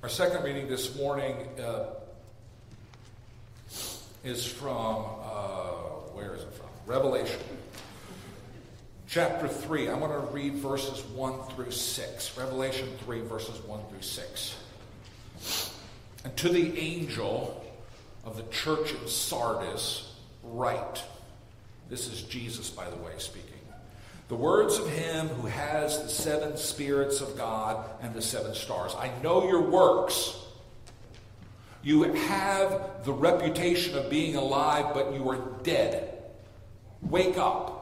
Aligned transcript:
Our 0.00 0.08
second 0.08 0.44
reading 0.44 0.68
this 0.68 0.96
morning 0.96 1.34
uh, 1.60 1.86
is 4.22 4.46
from, 4.46 5.04
uh, 5.24 5.70
where 6.14 6.36
is 6.36 6.42
it 6.42 6.52
from? 6.54 6.68
Revelation. 6.86 7.40
Chapter 9.08 9.48
3. 9.48 9.88
I'm 9.88 9.98
going 9.98 10.12
to 10.12 10.32
read 10.32 10.54
verses 10.54 11.02
1 11.16 11.34
through 11.50 11.72
6. 11.72 12.38
Revelation 12.38 12.88
3, 13.04 13.22
verses 13.22 13.60
1 13.62 13.80
through 13.90 14.02
6. 14.02 14.56
And 16.22 16.36
to 16.36 16.48
the 16.48 16.78
angel 16.78 17.64
of 18.24 18.36
the 18.36 18.44
church 18.52 18.92
in 18.92 19.08
Sardis, 19.08 20.14
write. 20.44 21.02
This 21.90 22.06
is 22.06 22.22
Jesus, 22.22 22.70
by 22.70 22.88
the 22.88 22.96
way, 22.98 23.14
speaking. 23.18 23.57
The 24.28 24.34
words 24.34 24.78
of 24.78 24.88
him 24.90 25.28
who 25.28 25.46
has 25.48 26.02
the 26.02 26.08
seven 26.08 26.56
spirits 26.58 27.22
of 27.22 27.36
God 27.36 27.88
and 28.02 28.14
the 28.14 28.20
seven 28.20 28.54
stars. 28.54 28.94
I 28.94 29.10
know 29.22 29.48
your 29.48 29.62
works. 29.62 30.36
You 31.82 32.02
have 32.02 33.04
the 33.04 33.12
reputation 33.12 33.96
of 33.96 34.10
being 34.10 34.36
alive, 34.36 34.92
but 34.92 35.14
you 35.14 35.26
are 35.30 35.40
dead. 35.62 36.22
Wake 37.00 37.38
up 37.38 37.78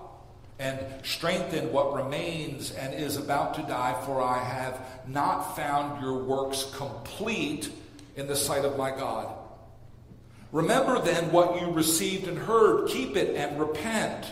and 0.60 0.78
strengthen 1.02 1.73
what 1.73 1.95
remains 1.95 2.70
and 2.70 2.95
is 2.95 3.16
about 3.16 3.54
to 3.54 3.62
die, 3.62 4.01
for 4.06 4.23
I 4.23 4.38
have 4.38 4.80
not 5.09 5.56
found 5.56 6.01
your 6.01 6.23
works 6.23 6.70
complete 6.74 7.70
in 8.15 8.28
the 8.28 8.37
sight 8.37 8.65
of 8.65 8.78
my 8.78 8.90
God. 8.90 9.34
Remember 10.52 11.01
then 11.01 11.32
what 11.32 11.60
you 11.60 11.70
received 11.73 12.28
and 12.28 12.38
heard, 12.38 12.88
keep 12.88 13.16
it 13.16 13.34
and 13.34 13.59
repent. 13.59 14.26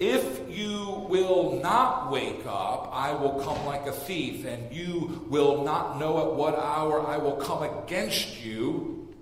If 0.00 0.48
you 0.48 1.06
will 1.10 1.60
not 1.62 2.10
wake 2.10 2.46
up, 2.46 2.88
I 2.90 3.12
will 3.12 3.42
come 3.44 3.66
like 3.66 3.86
a 3.86 3.92
thief, 3.92 4.46
and 4.46 4.72
you 4.72 5.26
will 5.28 5.62
not 5.62 5.98
know 5.98 6.18
at 6.20 6.34
what 6.34 6.58
hour 6.58 7.06
I 7.06 7.18
will 7.18 7.36
come 7.36 7.62
against 7.62 8.42
you. 8.42 9.14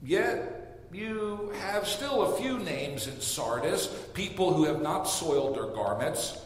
Yet 0.00 0.86
you 0.92 1.52
have 1.62 1.88
still 1.88 2.22
a 2.22 2.36
few 2.40 2.60
names 2.60 3.08
in 3.08 3.20
Sardis, 3.20 3.88
people 4.14 4.54
who 4.54 4.66
have 4.66 4.80
not 4.80 5.02
soiled 5.02 5.56
their 5.56 5.74
garments, 5.74 6.40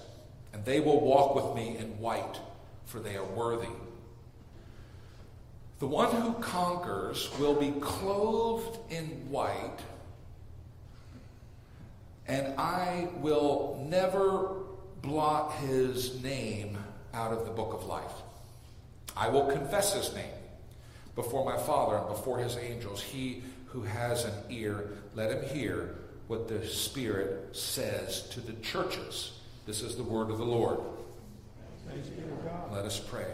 and 0.55 0.65
they 0.65 0.81
will 0.81 1.01
walk 1.03 1.35
with 1.35 1.55
me 1.55 1.77
in 1.77 1.99
white, 1.99 2.41
for 2.87 3.01
they 3.01 3.17
are 3.17 3.25
worthy. 3.25 3.69
The 5.79 5.87
one 5.89 6.15
who 6.17 6.33
conquers 6.35 7.29
will 7.39 7.55
be 7.55 7.73
clothed 7.81 8.79
in 8.91 9.05
white 9.31 9.79
and 12.33 12.59
I 12.59 13.09
will 13.17 13.87
never 13.91 14.57
blot 15.03 15.53
his 15.57 16.23
name 16.23 16.79
out 17.13 17.31
of 17.31 17.45
the 17.45 17.51
book 17.51 17.75
of 17.75 17.85
life. 17.85 18.15
I 19.15 19.29
will 19.29 19.45
confess 19.49 19.93
his 19.93 20.15
name 20.15 20.33
before 21.15 21.45
my 21.45 21.59
Father 21.59 21.97
and 21.99 22.09
before 22.09 22.39
his 22.39 22.57
angels. 22.57 23.03
He 23.03 23.43
who 23.67 23.83
has 23.83 24.25
an 24.25 24.33
ear, 24.49 24.93
let 25.15 25.31
him 25.31 25.45
hear 25.55 25.95
what 26.27 26.49
the 26.49 26.67
Spirit 26.67 27.55
says 27.55 28.23
to 28.31 28.41
the 28.41 28.55
churches. 28.63 29.33
This 29.67 29.83
is 29.83 29.97
the 29.97 30.03
word 30.03 30.31
of 30.31 30.39
the 30.39 30.45
Lord. 30.45 30.81
Let 32.73 32.87
us 32.87 32.99
pray. 32.99 33.27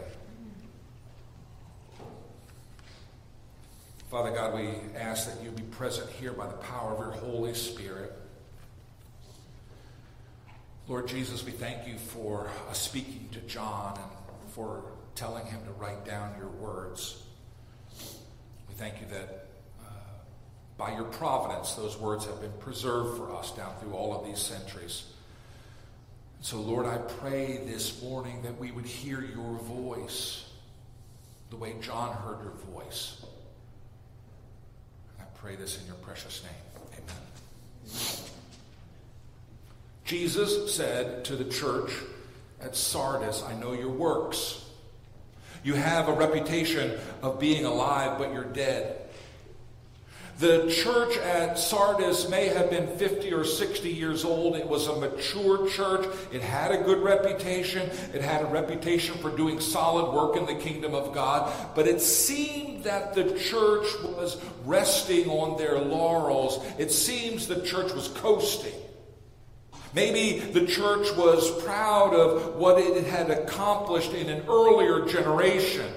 Father 4.11 4.31
God, 4.31 4.55
we 4.55 4.71
ask 4.97 5.33
that 5.33 5.41
you 5.41 5.51
be 5.51 5.63
present 5.63 6.09
here 6.09 6.33
by 6.33 6.47
the 6.47 6.57
power 6.57 6.95
of 6.95 6.99
your 6.99 7.11
Holy 7.11 7.53
Spirit. 7.53 8.11
Lord 10.89 11.07
Jesus, 11.07 11.45
we 11.45 11.51
thank 11.51 11.87
you 11.87 11.99
for 11.99 12.49
uh, 12.67 12.73
speaking 12.73 13.29
to 13.33 13.39
John 13.41 13.95
and 13.95 14.51
for 14.53 14.83
telling 15.13 15.45
him 15.45 15.59
to 15.65 15.71
write 15.73 16.03
down 16.03 16.33
your 16.39 16.47
words. 16.47 17.21
We 18.67 18.73
thank 18.73 18.99
you 18.99 19.05
that 19.11 19.45
uh, 19.85 19.91
by 20.79 20.95
your 20.95 21.03
providence, 21.03 21.75
those 21.75 21.95
words 21.95 22.25
have 22.25 22.41
been 22.41 22.53
preserved 22.53 23.17
for 23.17 23.35
us 23.35 23.51
down 23.51 23.71
through 23.79 23.93
all 23.93 24.19
of 24.19 24.25
these 24.25 24.39
centuries. 24.39 25.05
So, 26.41 26.57
Lord, 26.59 26.87
I 26.87 26.97
pray 26.97 27.61
this 27.67 28.01
morning 28.01 28.41
that 28.41 28.57
we 28.57 28.71
would 28.71 28.87
hear 28.87 29.21
your 29.21 29.59
voice 29.59 30.49
the 31.51 31.57
way 31.57 31.75
John 31.81 32.15
heard 32.15 32.39
your 32.41 32.53
voice. 32.73 33.23
I 35.19 35.23
pray 35.37 35.55
this 35.55 35.79
in 35.79 35.85
your 35.85 35.97
precious 35.97 36.43
name. 36.43 37.03
Amen. 37.03 38.28
Jesus 40.09 40.73
said 40.73 41.23
to 41.25 41.35
the 41.35 41.43
church 41.43 41.91
at 42.59 42.75
Sardis, 42.75 43.43
I 43.43 43.53
know 43.53 43.73
your 43.73 43.91
works. 43.91 44.65
You 45.63 45.75
have 45.75 46.09
a 46.09 46.13
reputation 46.13 46.97
of 47.21 47.39
being 47.39 47.63
alive, 47.63 48.17
but 48.17 48.33
you're 48.33 48.43
dead. 48.43 49.03
The 50.39 50.67
church 50.67 51.15
at 51.17 51.59
Sardis 51.59 52.27
may 52.27 52.47
have 52.47 52.71
been 52.71 52.87
50 52.97 53.31
or 53.33 53.43
60 53.43 53.87
years 53.87 54.25
old. 54.25 54.55
It 54.55 54.67
was 54.67 54.87
a 54.87 54.99
mature 54.99 55.69
church. 55.69 56.07
It 56.31 56.41
had 56.41 56.71
a 56.71 56.81
good 56.81 57.03
reputation. 57.03 57.87
It 58.11 58.23
had 58.23 58.41
a 58.41 58.47
reputation 58.47 59.15
for 59.19 59.29
doing 59.29 59.59
solid 59.59 60.11
work 60.11 60.35
in 60.37 60.47
the 60.47 60.59
kingdom 60.59 60.95
of 60.95 61.13
God. 61.13 61.53
But 61.75 61.87
it 61.87 62.01
seemed 62.01 62.83
that 62.85 63.13
the 63.13 63.37
church 63.37 63.85
was 64.01 64.41
resting 64.65 65.29
on 65.29 65.59
their 65.59 65.77
laurels. 65.77 66.65
It 66.79 66.91
seems 66.91 67.45
the 67.45 67.61
church 67.61 67.93
was 67.93 68.07
coasting. 68.07 68.73
Maybe 69.93 70.39
the 70.39 70.67
church 70.67 71.15
was 71.15 71.63
proud 71.63 72.13
of 72.13 72.55
what 72.55 72.79
it 72.79 73.05
had 73.05 73.31
accomplished 73.31 74.13
in 74.13 74.29
an 74.29 74.45
earlier 74.47 75.05
generation. 75.05 75.91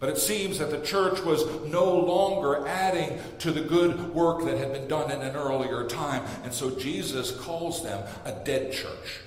But 0.00 0.08
it 0.08 0.18
seems 0.18 0.58
that 0.58 0.70
the 0.70 0.80
church 0.80 1.20
was 1.22 1.46
no 1.66 1.94
longer 1.94 2.66
adding 2.66 3.20
to 3.38 3.52
the 3.52 3.60
good 3.60 4.12
work 4.12 4.44
that 4.44 4.58
had 4.58 4.72
been 4.72 4.88
done 4.88 5.12
in 5.12 5.20
an 5.20 5.36
earlier 5.36 5.86
time. 5.86 6.24
And 6.42 6.52
so 6.52 6.70
Jesus 6.70 7.30
calls 7.30 7.84
them 7.84 8.04
a 8.24 8.32
dead 8.32 8.72
church. 8.72 9.20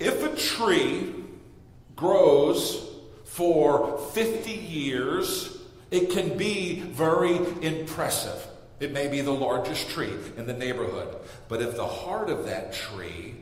If 0.00 0.24
a 0.24 0.34
tree 0.34 1.14
grows 1.94 2.84
for 3.24 3.98
50 4.12 4.50
years, 4.50 5.56
it 5.92 6.10
can 6.10 6.36
be 6.36 6.80
very 6.80 7.36
impressive. 7.62 8.44
It 8.84 8.92
may 8.92 9.08
be 9.08 9.22
the 9.22 9.32
largest 9.32 9.88
tree 9.88 10.12
in 10.36 10.46
the 10.46 10.52
neighborhood. 10.52 11.16
But 11.48 11.62
if 11.62 11.74
the 11.74 11.86
heart 11.86 12.28
of 12.28 12.44
that 12.44 12.74
tree 12.74 13.34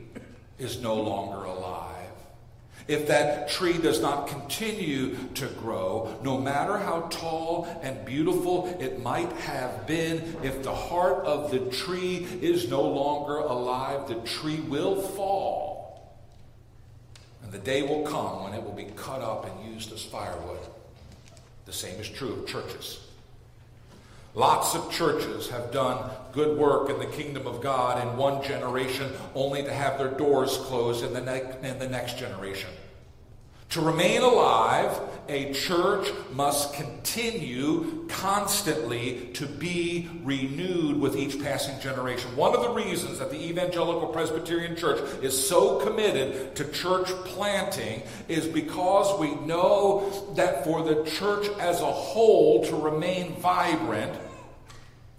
is 0.57 0.81
no 0.81 0.95
longer 0.95 1.43
alive, 1.43 2.07
if 2.87 3.07
that 3.07 3.49
tree 3.49 3.77
does 3.77 4.01
not 4.01 4.29
continue 4.29 5.17
to 5.35 5.47
grow, 5.47 6.17
no 6.23 6.39
matter 6.39 6.77
how 6.77 7.09
tall 7.11 7.67
and 7.83 8.05
beautiful 8.05 8.67
it 8.79 9.03
might 9.03 9.33
have 9.33 9.85
been, 9.85 10.37
if 10.43 10.63
the 10.63 10.73
heart 10.73 11.25
of 11.25 11.51
the 11.51 11.59
tree 11.71 12.25
is 12.41 12.69
no 12.69 12.81
longer 12.81 13.35
alive, 13.35 14.07
the 14.07 14.21
tree 14.21 14.61
will 14.61 15.01
fall. 15.01 16.17
And 17.43 17.51
the 17.51 17.59
day 17.59 17.81
will 17.81 18.03
come 18.03 18.45
when 18.45 18.53
it 18.53 18.63
will 18.63 18.71
be 18.71 18.87
cut 18.95 19.21
up 19.21 19.45
and 19.45 19.73
used 19.73 19.91
as 19.91 20.05
firewood. 20.05 20.65
The 21.65 21.73
same 21.73 21.99
is 21.99 22.07
true 22.07 22.31
of 22.31 22.47
churches. 22.47 23.01
Lots 24.35 24.73
of 24.73 24.91
churches 24.91 25.49
have 25.49 25.71
done 25.71 26.09
good 26.31 26.57
work 26.57 26.89
in 26.89 26.97
the 26.97 27.05
kingdom 27.05 27.45
of 27.45 27.61
God 27.61 28.01
in 28.01 28.17
one 28.17 28.41
generation, 28.43 29.11
only 29.35 29.63
to 29.63 29.71
have 29.71 29.99
their 29.99 30.09
doors 30.09 30.57
closed 30.57 31.05
in 31.05 31.13
the, 31.13 31.21
ne- 31.21 31.69
in 31.69 31.77
the 31.77 31.87
next 31.87 32.17
generation. 32.17 32.69
To 33.73 33.81
remain 33.81 34.21
alive, 34.21 34.99
a 35.27 35.51
church 35.51 36.07
must 36.31 36.73
continue 36.75 38.07
constantly 38.07 39.31
to 39.33 39.47
be 39.47 40.09
renewed 40.23 40.99
with 40.99 41.15
each 41.15 41.41
passing 41.41 41.79
generation. 41.79 42.35
One 42.35 42.55
of 42.55 42.61
the 42.61 42.69
reasons 42.69 43.17
that 43.17 43.31
the 43.31 43.43
Evangelical 43.43 44.09
Presbyterian 44.09 44.75
Church 44.75 44.99
is 45.23 45.47
so 45.47 45.79
committed 45.79 46.55
to 46.55 46.65
church 46.65 47.07
planting 47.25 48.03
is 48.27 48.45
because 48.45 49.19
we 49.19 49.33
know 49.43 50.33
that 50.35 50.63
for 50.63 50.83
the 50.83 51.03
church 51.09 51.47
as 51.59 51.81
a 51.81 51.91
whole 51.91 52.63
to 52.65 52.75
remain 52.75 53.33
vibrant, 53.37 54.13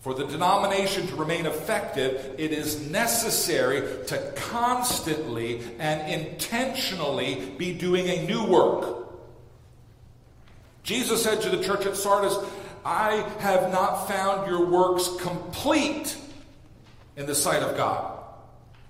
for 0.05 0.13
the 0.13 0.27
denomination 0.27 1.07
to 1.07 1.17
remain 1.17 1.47
effective, 1.47 2.35
it 2.37 2.53
is 2.53 2.91
necessary 2.91 4.05
to 4.05 4.19
constantly 4.37 5.63
and 5.79 6.13
intentionally 6.13 7.55
be 7.57 7.73
doing 7.73 8.07
a 8.11 8.27
new 8.27 8.45
work. 8.45 9.09
Jesus 10.83 11.23
said 11.23 11.41
to 11.41 11.49
the 11.49 11.65
church 11.65 11.87
at 11.87 11.97
Sardis, 11.97 12.37
I 12.85 13.27
have 13.39 13.73
not 13.73 14.07
found 14.07 14.47
your 14.47 14.67
works 14.67 15.09
complete 15.23 16.19
in 17.17 17.25
the 17.25 17.35
sight 17.35 17.63
of 17.63 17.75
God. 17.75 18.23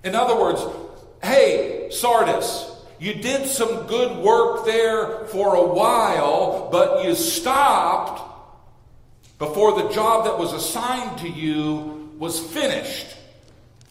In 0.03 0.15
other 0.15 0.37
words, 0.37 0.61
hey, 1.23 1.87
Sardis, 1.91 2.69
you 2.99 3.13
did 3.13 3.47
some 3.47 3.87
good 3.87 4.17
work 4.17 4.65
there 4.65 5.27
for 5.27 5.55
a 5.55 5.65
while, 5.65 6.67
but 6.73 7.05
you 7.05 7.15
stopped 7.15 8.34
before 9.37 9.81
the 9.81 9.89
job 9.89 10.25
that 10.25 10.37
was 10.37 10.53
assigned 10.53 11.17
to 11.19 11.29
you 11.29 12.11
was 12.17 12.39
finished. 12.39 13.07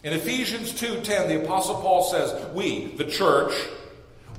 In 0.03 0.13
Ephesians 0.13 0.71
2:10 0.71 1.27
the 1.27 1.43
apostle 1.43 1.75
Paul 1.75 2.03
says, 2.03 2.33
"We, 2.53 2.95
the 2.97 3.05
church, 3.05 3.53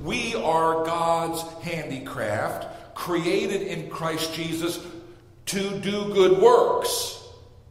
We 0.02 0.34
are 0.34 0.84
God's 0.84 1.40
handicraft, 1.62 2.94
created 2.94 3.62
in 3.62 3.88
Christ 3.88 4.34
Jesus 4.34 4.78
to 5.46 5.78
do 5.78 6.12
good 6.12 6.38
works, 6.42 7.22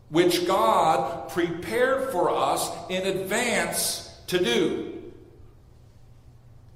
which 0.10 0.48
God 0.48 1.30
prepared 1.30 2.12
for 2.12 2.32
us 2.32 2.72
in 2.90 3.06
advance 3.06 4.10
to 4.28 4.44
do. 4.44 4.92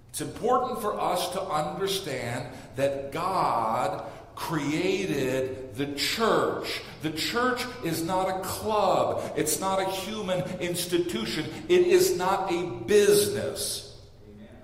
It's 0.09 0.21
important 0.21 0.81
for 0.81 0.99
us 0.99 1.29
to 1.29 1.41
understand 1.41 2.47
that 2.75 3.11
God 3.11 4.03
created 4.39 5.75
the 5.75 5.85
church. 5.95 6.81
The 7.01 7.11
church 7.11 7.61
is 7.83 8.01
not 8.01 8.29
a 8.29 8.39
club, 8.39 9.33
it's 9.35 9.59
not 9.59 9.81
a 9.81 9.85
human 9.85 10.41
institution, 10.59 11.45
it 11.67 11.81
is 11.81 12.17
not 12.17 12.51
a 12.51 12.65
business. 12.87 13.85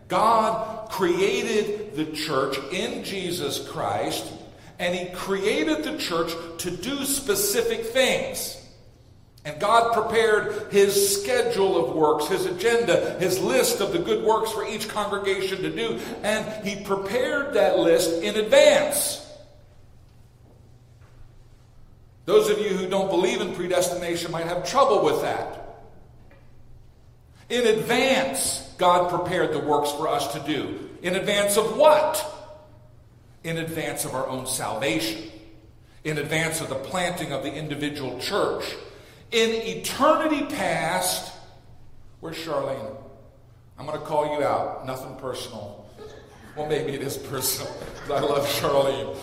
God 0.07 0.89
created 0.89 1.95
the 1.95 2.05
church 2.05 2.57
in 2.71 3.03
Jesus 3.03 3.67
Christ, 3.67 4.31
and 4.79 4.95
He 4.95 5.13
created 5.13 5.83
the 5.83 5.97
church 5.97 6.31
to 6.59 6.71
do 6.71 7.03
specific 7.03 7.85
things. 7.87 8.61
And 9.43 9.59
God 9.59 9.93
prepared 9.93 10.71
his 10.71 11.21
schedule 11.21 11.77
of 11.77 11.95
works, 11.95 12.27
his 12.27 12.47
agenda, 12.47 13.15
his 13.19 13.39
list 13.39 13.79
of 13.79 13.91
the 13.93 13.99
good 13.99 14.25
works 14.25 14.51
for 14.51 14.65
each 14.65 14.89
congregation 14.89 15.61
to 15.61 15.69
do, 15.69 15.99
and 16.23 16.65
he 16.65 16.83
prepared 16.83 17.53
that 17.53 17.77
list 17.77 18.23
in 18.23 18.37
advance. 18.37 19.24
Those 22.25 22.49
of 22.49 22.59
you 22.59 22.69
who 22.69 22.87
don't 22.87 23.09
believe 23.09 23.41
in 23.41 23.53
predestination 23.53 24.31
might 24.31 24.47
have 24.47 24.67
trouble 24.67 25.03
with 25.03 25.21
that. 25.21 25.61
In 27.49 27.67
advance, 27.67 28.73
God 28.77 29.09
prepared 29.09 29.53
the 29.53 29.59
works 29.59 29.91
for 29.91 30.07
us 30.07 30.33
to 30.33 30.39
do. 30.39 30.89
In 31.03 31.15
advance 31.15 31.57
of 31.57 31.77
what? 31.77 32.25
In 33.43 33.57
advance 33.57 34.05
of 34.05 34.15
our 34.15 34.27
own 34.27 34.47
salvation. 34.47 35.29
In 36.03 36.17
advance 36.17 36.61
of 36.61 36.69
the 36.69 36.75
planting 36.75 37.31
of 37.31 37.43
the 37.43 37.53
individual 37.53 38.19
church. 38.19 38.65
In 39.31 39.51
eternity 39.51 40.45
past, 40.55 41.31
where's 42.19 42.37
Charlene? 42.37 42.95
I'm 43.77 43.85
going 43.85 43.99
to 43.99 44.05
call 44.05 44.37
you 44.37 44.43
out. 44.43 44.87
Nothing 44.87 45.15
personal. 45.17 45.85
Well, 46.55 46.67
maybe 46.67 46.93
it 46.93 47.01
is 47.01 47.17
personal, 47.17 47.71
I 48.05 48.19
love 48.21 48.47
Charlene. 48.47 49.17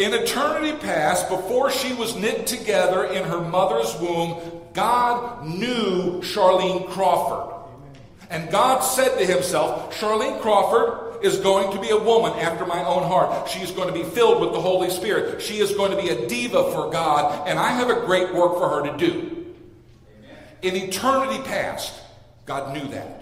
In 0.00 0.14
eternity 0.14 0.72
past, 0.78 1.28
before 1.28 1.70
she 1.70 1.92
was 1.92 2.16
knit 2.16 2.46
together 2.46 3.04
in 3.04 3.22
her 3.24 3.42
mother's 3.42 3.94
womb, 4.00 4.62
God 4.72 5.46
knew 5.46 6.22
Charlene 6.22 6.88
Crawford. 6.88 7.54
And 8.30 8.50
God 8.50 8.80
said 8.80 9.18
to 9.18 9.26
himself, 9.26 9.94
Charlene 10.00 10.40
Crawford 10.40 11.22
is 11.22 11.36
going 11.40 11.76
to 11.76 11.80
be 11.82 11.90
a 11.90 11.98
woman 11.98 12.32
after 12.38 12.64
my 12.64 12.82
own 12.82 13.02
heart. 13.02 13.50
She 13.50 13.60
is 13.60 13.72
going 13.72 13.88
to 13.88 13.92
be 13.92 14.08
filled 14.08 14.40
with 14.40 14.54
the 14.54 14.60
Holy 14.60 14.88
Spirit. 14.88 15.42
She 15.42 15.58
is 15.58 15.74
going 15.74 15.90
to 15.90 16.02
be 16.02 16.08
a 16.08 16.26
diva 16.26 16.72
for 16.72 16.90
God, 16.90 17.46
and 17.46 17.58
I 17.58 17.68
have 17.72 17.90
a 17.90 18.06
great 18.06 18.32
work 18.32 18.54
for 18.54 18.70
her 18.70 18.90
to 18.90 18.96
do. 18.96 19.54
In 20.62 20.76
eternity 20.76 21.42
past, 21.42 21.92
God 22.46 22.74
knew 22.74 22.88
that. 22.88 23.19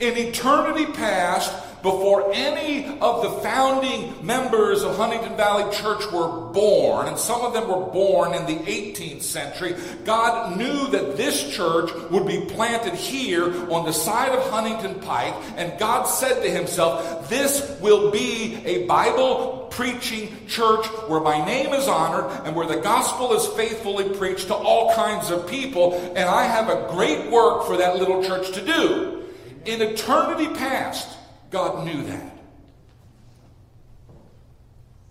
In 0.00 0.16
eternity 0.16 0.86
past, 0.86 1.52
before 1.84 2.32
any 2.32 2.98
of 2.98 3.22
the 3.22 3.30
founding 3.42 4.26
members 4.26 4.82
of 4.82 4.96
Huntingdon 4.96 5.36
Valley 5.36 5.70
Church 5.70 6.10
were 6.10 6.50
born, 6.50 7.08
and 7.08 7.18
some 7.18 7.42
of 7.42 7.52
them 7.52 7.68
were 7.68 7.92
born 7.92 8.32
in 8.32 8.46
the 8.46 8.56
18th 8.64 9.20
century, 9.20 9.76
God 10.04 10.56
knew 10.56 10.88
that 10.88 11.18
this 11.18 11.54
church 11.54 11.92
would 12.10 12.26
be 12.26 12.46
planted 12.46 12.94
here 12.94 13.70
on 13.70 13.84
the 13.84 13.92
side 13.92 14.32
of 14.32 14.50
Huntingdon 14.50 15.02
Pike, 15.02 15.34
and 15.56 15.78
God 15.78 16.04
said 16.04 16.42
to 16.42 16.50
himself, 16.50 17.28
This 17.28 17.78
will 17.82 18.10
be 18.10 18.62
a 18.64 18.86
Bible 18.86 19.68
preaching 19.70 20.34
church 20.48 20.86
where 21.08 21.20
my 21.20 21.44
name 21.44 21.74
is 21.74 21.86
honored 21.86 22.30
and 22.46 22.56
where 22.56 22.66
the 22.66 22.80
gospel 22.80 23.34
is 23.34 23.46
faithfully 23.48 24.08
preached 24.16 24.46
to 24.46 24.54
all 24.54 24.94
kinds 24.94 25.30
of 25.30 25.46
people, 25.46 25.94
and 26.16 26.28
I 26.28 26.44
have 26.44 26.70
a 26.70 26.88
great 26.92 27.30
work 27.30 27.66
for 27.66 27.76
that 27.76 27.96
little 27.96 28.24
church 28.24 28.52
to 28.52 28.64
do. 28.64 29.23
In 29.66 29.80
eternity 29.80 30.48
past, 30.54 31.08
God 31.50 31.86
knew 31.86 32.02
that. 32.04 32.36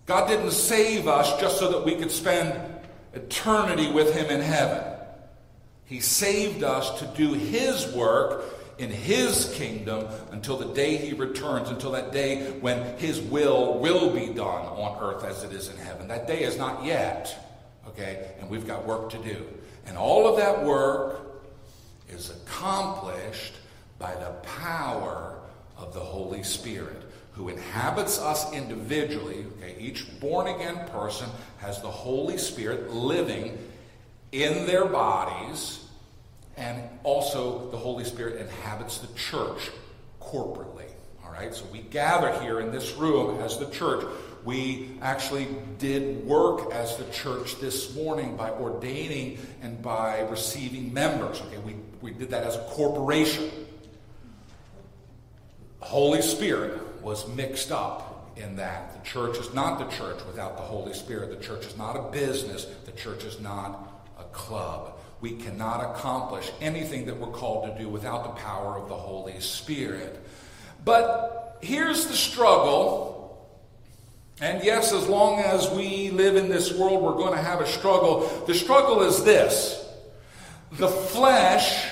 God 0.06 0.28
didn't 0.28 0.50
save 0.50 1.08
us 1.08 1.40
just 1.40 1.58
so 1.58 1.72
that 1.72 1.84
we 1.84 1.96
could 1.96 2.10
spend 2.10 2.60
eternity 3.14 3.90
with 3.90 4.14
Him 4.14 4.26
in 4.26 4.40
heaven. 4.40 4.84
He 5.86 6.00
saved 6.00 6.62
us 6.62 6.98
to 7.00 7.06
do 7.16 7.32
His 7.32 7.92
work 7.94 8.44
in 8.78 8.90
His 8.90 9.52
kingdom 9.54 10.06
until 10.30 10.56
the 10.56 10.72
day 10.74 10.96
He 10.96 11.14
returns, 11.14 11.70
until 11.70 11.92
that 11.92 12.12
day 12.12 12.50
when 12.60 12.98
His 12.98 13.20
will 13.20 13.78
will 13.78 14.10
be 14.10 14.26
done 14.26 14.66
on 14.66 15.02
earth 15.02 15.24
as 15.24 15.42
it 15.42 15.52
is 15.52 15.68
in 15.68 15.76
heaven. 15.78 16.08
That 16.08 16.26
day 16.26 16.42
is 16.42 16.58
not 16.58 16.84
yet, 16.84 17.34
okay? 17.88 18.32
And 18.40 18.50
we've 18.50 18.66
got 18.66 18.86
work 18.86 19.10
to 19.10 19.18
do. 19.18 19.46
And 19.86 19.96
all 19.96 20.26
of 20.26 20.36
that 20.36 20.64
work 20.64 21.20
is 22.08 22.30
accomplished 22.30 23.54
by 23.98 24.14
the 24.14 24.30
power 24.60 25.38
of 25.76 25.94
the 25.94 26.00
Holy 26.00 26.42
Spirit 26.42 27.04
who 27.34 27.48
inhabits 27.48 28.20
us 28.20 28.52
individually. 28.52 29.44
Okay, 29.58 29.76
each 29.78 30.06
born 30.20 30.46
again 30.46 30.88
person 30.88 31.28
has 31.58 31.80
the 31.82 31.90
Holy 31.90 32.38
Spirit 32.38 32.92
living 32.92 33.58
in 34.32 34.66
their 34.66 34.84
bodies, 34.84 35.84
and 36.56 36.80
also 37.02 37.70
the 37.70 37.76
Holy 37.76 38.04
Spirit 38.04 38.40
inhabits 38.40 38.98
the 38.98 39.12
church 39.18 39.70
corporately. 40.20 40.86
All 41.24 41.32
right, 41.32 41.52
so 41.54 41.64
we 41.72 41.80
gather 41.80 42.40
here 42.40 42.60
in 42.60 42.70
this 42.70 42.94
room 42.94 43.40
as 43.40 43.58
the 43.58 43.68
church. 43.70 44.04
We 44.44 44.90
actually 45.00 45.48
did 45.78 46.24
work 46.26 46.70
as 46.72 46.96
the 46.96 47.04
church 47.06 47.58
this 47.60 47.96
morning 47.96 48.36
by 48.36 48.50
ordaining 48.50 49.38
and 49.62 49.80
by 49.82 50.20
receiving 50.20 50.92
members. 50.92 51.40
Okay, 51.40 51.58
we, 51.58 51.76
we 52.00 52.12
did 52.12 52.30
that 52.30 52.44
as 52.44 52.54
a 52.56 52.64
corporation. 52.70 53.50
Holy 55.84 56.22
Spirit 56.22 57.02
was 57.02 57.28
mixed 57.28 57.70
up 57.70 58.32
in 58.36 58.56
that. 58.56 58.94
The 58.94 59.08
church 59.08 59.38
is 59.38 59.52
not 59.52 59.78
the 59.78 59.96
church 59.96 60.24
without 60.26 60.56
the 60.56 60.62
Holy 60.62 60.94
Spirit. 60.94 61.30
The 61.30 61.44
church 61.44 61.66
is 61.66 61.76
not 61.76 61.94
a 61.94 62.10
business. 62.10 62.64
The 62.86 62.92
church 62.92 63.22
is 63.24 63.38
not 63.38 64.02
a 64.18 64.24
club. 64.24 64.94
We 65.20 65.32
cannot 65.32 65.94
accomplish 65.94 66.50
anything 66.60 67.06
that 67.06 67.18
we're 67.18 67.28
called 67.28 67.70
to 67.70 67.82
do 67.82 67.88
without 67.88 68.24
the 68.24 68.40
power 68.40 68.78
of 68.78 68.88
the 68.88 68.94
Holy 68.94 69.38
Spirit. 69.40 70.20
But 70.84 71.58
here's 71.62 72.06
the 72.06 72.14
struggle. 72.14 73.46
And 74.40 74.64
yes, 74.64 74.92
as 74.92 75.06
long 75.06 75.40
as 75.40 75.70
we 75.70 76.10
live 76.10 76.36
in 76.36 76.48
this 76.48 76.72
world, 76.72 77.02
we're 77.02 77.12
going 77.12 77.34
to 77.34 77.42
have 77.42 77.60
a 77.60 77.66
struggle. 77.66 78.26
The 78.46 78.54
struggle 78.54 79.02
is 79.02 79.22
this 79.22 79.80
the 80.72 80.88
flesh 80.88 81.88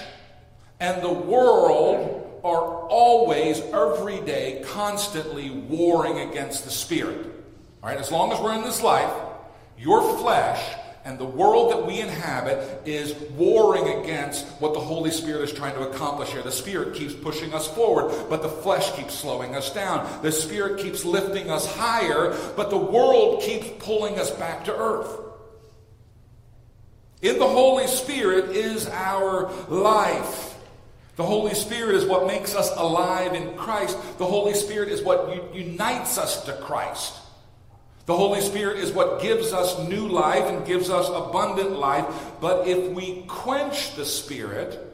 and 0.81 1.03
the 1.03 1.13
world 1.13 2.22
are 2.45 2.87
always, 2.89 3.61
every 3.61 4.21
day, 4.21 4.63
constantly 4.67 5.51
warring 5.51 6.31
against 6.31 6.65
the 6.65 6.71
Spirit. 6.71 7.27
All 7.83 7.89
right, 7.89 7.99
as 7.99 8.11
long 8.11 8.33
as 8.33 8.41
we're 8.41 8.55
in 8.55 8.63
this 8.63 8.83
life, 8.83 9.13
your 9.79 10.19
flesh 10.19 10.77
and 11.05 11.19
the 11.19 11.25
world 11.25 11.73
that 11.73 11.85
we 11.85 12.01
inhabit 12.01 12.87
is 12.87 13.15
warring 13.37 14.03
against 14.03 14.47
what 14.61 14.73
the 14.73 14.81
Holy 14.81 15.11
Spirit 15.11 15.43
is 15.43 15.53
trying 15.53 15.75
to 15.75 15.89
accomplish 15.89 16.31
here. 16.31 16.43
The 16.43 16.53
Spirit 16.53 16.95
keeps 16.95 17.13
pushing 17.13 17.53
us 17.53 17.67
forward, 17.67 18.29
but 18.29 18.43
the 18.43 18.49
flesh 18.49 18.93
keeps 18.93 19.15
slowing 19.15 19.57
us 19.57 19.73
down. 19.75 20.23
The 20.23 20.31
Spirit 20.31 20.81
keeps 20.81 21.05
lifting 21.05 21.51
us 21.51 21.67
higher, 21.75 22.37
but 22.57 22.71
the 22.71 22.77
world 22.77 23.43
keeps 23.43 23.69
pulling 23.85 24.19
us 24.19 24.31
back 24.31 24.65
to 24.67 24.77
earth. 24.77 25.19
In 27.21 27.39
the 27.39 27.49
Holy 27.49 27.87
Spirit 27.87 28.51
is 28.51 28.89
our 28.89 29.51
life. 29.69 30.52
The 31.17 31.25
Holy 31.25 31.55
Spirit 31.55 31.97
is 31.97 32.07
what 32.07 32.27
makes 32.27 32.55
us 32.55 32.71
alive 32.77 33.35
in 33.35 33.55
Christ. 33.57 33.99
The 34.19 34.25
Holy 34.25 34.55
Spirit 34.55 34.89
is 34.89 35.03
what 35.03 35.55
unites 35.55 36.17
us 36.17 36.45
to 36.47 36.55
Christ. 36.55 37.19
The 38.07 38.17
Holy 38.17 38.41
Spirit 38.41 38.79
is 38.79 38.93
what 38.93 39.21
gives 39.21 39.53
us 39.53 39.79
new 39.89 40.09
life 40.09 40.45
and 40.45 40.67
gives 40.67 40.91
us 40.91 41.09
abundant 41.09 41.79
life. 41.79 42.07
But 42.41 42.67
if 42.67 42.91
we 42.93 43.25
quench 43.29 43.95
the 43.95 44.07
Spirit, 44.07 44.89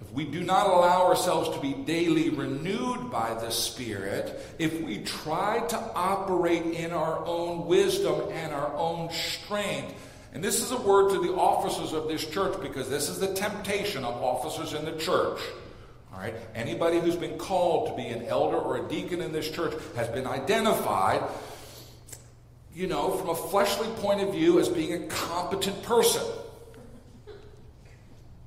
if 0.00 0.12
we 0.12 0.24
do 0.26 0.44
not 0.44 0.68
allow 0.68 1.06
ourselves 1.06 1.48
to 1.56 1.60
be 1.60 1.72
daily 1.72 2.28
renewed 2.28 3.10
by 3.10 3.34
the 3.34 3.50
Spirit, 3.50 4.38
if 4.58 4.80
we 4.82 4.98
try 4.98 5.58
to 5.68 5.78
operate 5.94 6.66
in 6.66 6.92
our 6.92 7.24
own 7.24 7.66
wisdom 7.66 8.30
and 8.30 8.52
our 8.52 8.72
own 8.74 9.10
strength, 9.10 9.94
and 10.34 10.42
this 10.42 10.60
is 10.60 10.72
a 10.72 10.80
word 10.80 11.12
to 11.12 11.20
the 11.20 11.32
officers 11.32 11.92
of 11.92 12.08
this 12.08 12.26
church 12.26 12.60
because 12.60 12.90
this 12.90 13.08
is 13.08 13.20
the 13.20 13.32
temptation 13.34 14.04
of 14.04 14.14
officers 14.20 14.72
in 14.72 14.84
the 14.84 14.92
church. 14.98 15.40
All 16.12 16.18
right? 16.18 16.34
Anybody 16.56 16.98
who's 16.98 17.14
been 17.14 17.38
called 17.38 17.88
to 17.88 17.94
be 17.94 18.08
an 18.08 18.24
elder 18.24 18.56
or 18.56 18.84
a 18.84 18.88
deacon 18.88 19.20
in 19.20 19.32
this 19.32 19.48
church 19.48 19.72
has 19.94 20.08
been 20.08 20.26
identified, 20.26 21.22
you 22.74 22.88
know, 22.88 23.12
from 23.12 23.28
a 23.28 23.34
fleshly 23.34 23.86
point 24.02 24.20
of 24.22 24.34
view 24.34 24.58
as 24.58 24.68
being 24.68 25.04
a 25.04 25.06
competent 25.06 25.80
person. 25.84 26.22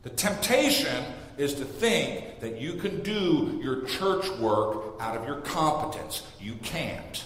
The 0.03 0.09
temptation 0.09 1.05
is 1.37 1.53
to 1.53 1.65
think 1.65 2.41
that 2.41 2.59
you 2.59 2.73
can 2.73 3.01
do 3.01 3.61
your 3.63 3.85
church 3.85 4.29
work 4.39 4.95
out 4.99 5.15
of 5.15 5.25
your 5.25 5.39
competence. 5.41 6.23
You 6.39 6.55
can't. 6.63 7.23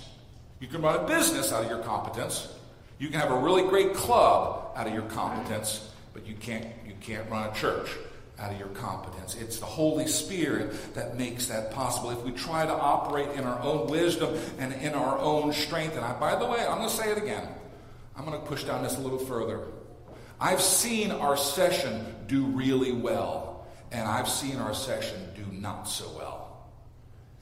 You 0.59 0.67
can 0.67 0.83
run 0.83 1.03
a 1.03 1.07
business 1.07 1.51
out 1.51 1.63
of 1.63 1.69
your 1.69 1.79
competence. 1.79 2.47
You 3.01 3.09
can 3.09 3.19
have 3.19 3.31
a 3.31 3.39
really 3.39 3.63
great 3.63 3.95
club 3.95 4.73
out 4.75 4.85
of 4.85 4.93
your 4.93 5.01
competence, 5.01 5.89
but 6.13 6.27
you 6.27 6.35
can't 6.35 6.67
you 6.85 6.93
can't 7.01 7.27
run 7.31 7.49
a 7.49 7.53
church 7.55 7.89
out 8.37 8.51
of 8.51 8.59
your 8.59 8.67
competence. 8.67 9.33
It's 9.33 9.57
the 9.57 9.65
Holy 9.65 10.05
Spirit 10.05 10.93
that 10.93 11.17
makes 11.17 11.47
that 11.47 11.71
possible. 11.71 12.11
If 12.11 12.21
we 12.21 12.29
try 12.29 12.63
to 12.63 12.71
operate 12.71 13.31
in 13.31 13.43
our 13.43 13.59
own 13.59 13.87
wisdom 13.87 14.37
and 14.59 14.71
in 14.73 14.93
our 14.93 15.17
own 15.17 15.51
strength, 15.51 15.95
and 15.95 16.05
I, 16.05 16.13
by 16.19 16.35
the 16.35 16.45
way, 16.45 16.59
I'm 16.59 16.77
going 16.77 16.89
to 16.89 16.95
say 16.95 17.11
it 17.11 17.17
again. 17.17 17.47
I'm 18.15 18.23
going 18.23 18.39
to 18.39 18.45
push 18.45 18.65
down 18.65 18.83
this 18.83 18.95
a 18.99 19.01
little 19.01 19.17
further. 19.17 19.61
I've 20.39 20.61
seen 20.61 21.09
our 21.09 21.35
session 21.35 22.05
do 22.27 22.45
really 22.45 22.91
well, 22.91 23.65
and 23.91 24.07
I've 24.07 24.29
seen 24.29 24.57
our 24.57 24.75
session 24.75 25.27
do 25.35 25.45
not 25.51 25.85
so 25.85 26.07
well. 26.15 26.67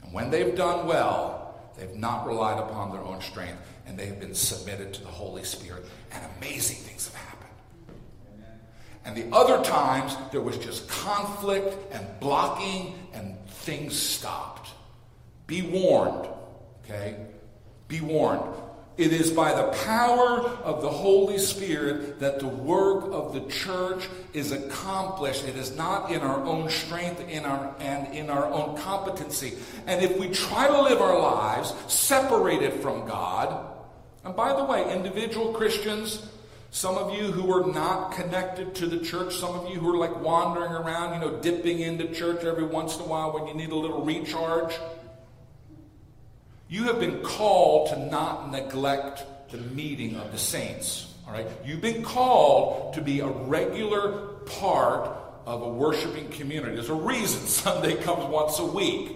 And 0.04 0.14
when 0.14 0.32
they've 0.32 0.56
done 0.56 0.88
well, 0.88 1.49
they've 1.80 1.96
not 1.96 2.28
relied 2.28 2.60
upon 2.60 2.92
their 2.92 3.02
own 3.02 3.22
strength, 3.22 3.62
and 3.88 3.98
they've 3.98 4.20
been 4.20 4.36
submitted 4.36 4.94
to 4.94 5.02
the 5.02 5.08
Holy 5.08 5.44
Spirit, 5.44 5.86
and 6.12 6.24
amazing 6.38 6.78
things 6.78 7.08
have 7.08 7.16
happened. 7.16 7.30
And 9.06 9.16
the 9.16 9.36
other 9.36 9.64
times, 9.64 10.16
there 10.32 10.42
was 10.42 10.58
just 10.58 10.88
conflict 10.90 11.76
and 11.92 12.06
blocking, 12.20 12.94
and 13.14 13.38
things 13.48 13.98
stopped. 13.98 14.70
Be 15.48 15.62
warned, 15.62 16.28
okay? 16.84 17.16
Be 17.88 18.02
warned. 18.02 18.44
It 19.00 19.14
is 19.14 19.32
by 19.32 19.54
the 19.54 19.70
power 19.86 20.42
of 20.42 20.82
the 20.82 20.90
Holy 20.90 21.38
Spirit 21.38 22.20
that 22.20 22.40
the 22.40 22.50
work 22.50 23.06
of 23.14 23.34
the 23.34 23.50
church 23.50 24.10
is 24.34 24.52
accomplished. 24.52 25.48
It 25.48 25.56
is 25.56 25.74
not 25.74 26.12
in 26.12 26.20
our 26.20 26.44
own 26.44 26.70
strength 26.70 27.22
in 27.30 27.46
our, 27.46 27.74
and 27.80 28.14
in 28.14 28.30
our 28.30 28.46
own 28.48 28.76
competency. 28.76 29.54
And 29.88 30.04
if 30.04 30.20
we 30.20 30.28
try 30.28 30.68
to 30.68 30.82
live 30.82 31.00
our 31.02 31.18
lives 31.18 31.69
separated 31.90 32.82
from 32.82 33.08
God, 33.08 33.66
and 34.24 34.36
by 34.36 34.56
the 34.56 34.64
way, 34.64 34.94
individual 34.94 35.54
Christians, 35.54 36.28
some 36.72 36.98
of 36.98 37.14
you 37.14 37.32
who 37.32 37.52
are 37.52 37.72
not 37.72 38.12
connected 38.12 38.76
to 38.76 38.86
the 38.86 39.00
church, 39.00 39.36
some 39.36 39.56
of 39.56 39.70
you 39.70 39.80
who 39.80 39.94
are 39.94 39.98
like 39.98 40.22
wandering 40.22 40.72
around, 40.72 41.14
you 41.14 41.20
know, 41.28 41.38
dipping 41.42 41.80
into 41.80 42.08
church 42.14 42.44
every 42.44 42.64
once 42.64 42.96
in 42.96 43.02
a 43.02 43.06
while 43.06 43.34
when 43.34 43.48
you 43.48 43.54
need 43.54 43.72
a 43.72 43.76
little 43.76 44.04
recharge. 44.04 44.78
You 46.68 46.84
have 46.84 47.00
been 47.00 47.24
called 47.24 47.90
to 47.90 47.98
not 47.98 48.52
neglect 48.52 49.24
the 49.50 49.58
meeting 49.58 50.16
of 50.16 50.32
the 50.32 50.38
saints. 50.38 51.16
All 51.26 51.34
right? 51.34 51.48
You've 51.66 51.82
been 51.82 52.04
called 52.04 52.94
to 52.94 53.02
be 53.02 53.22
a 53.22 53.28
regular 53.28 54.28
part 54.46 55.10
of 55.48 55.64
a 55.64 55.70
worshiping 55.70 56.30
community. 56.30 56.76
There's 56.76 56.90
a 56.90 56.94
reason 56.94 57.42
Sunday 57.48 57.96
comes 58.04 58.26
once 58.26 58.60
a 58.60 58.66
week 58.66 59.16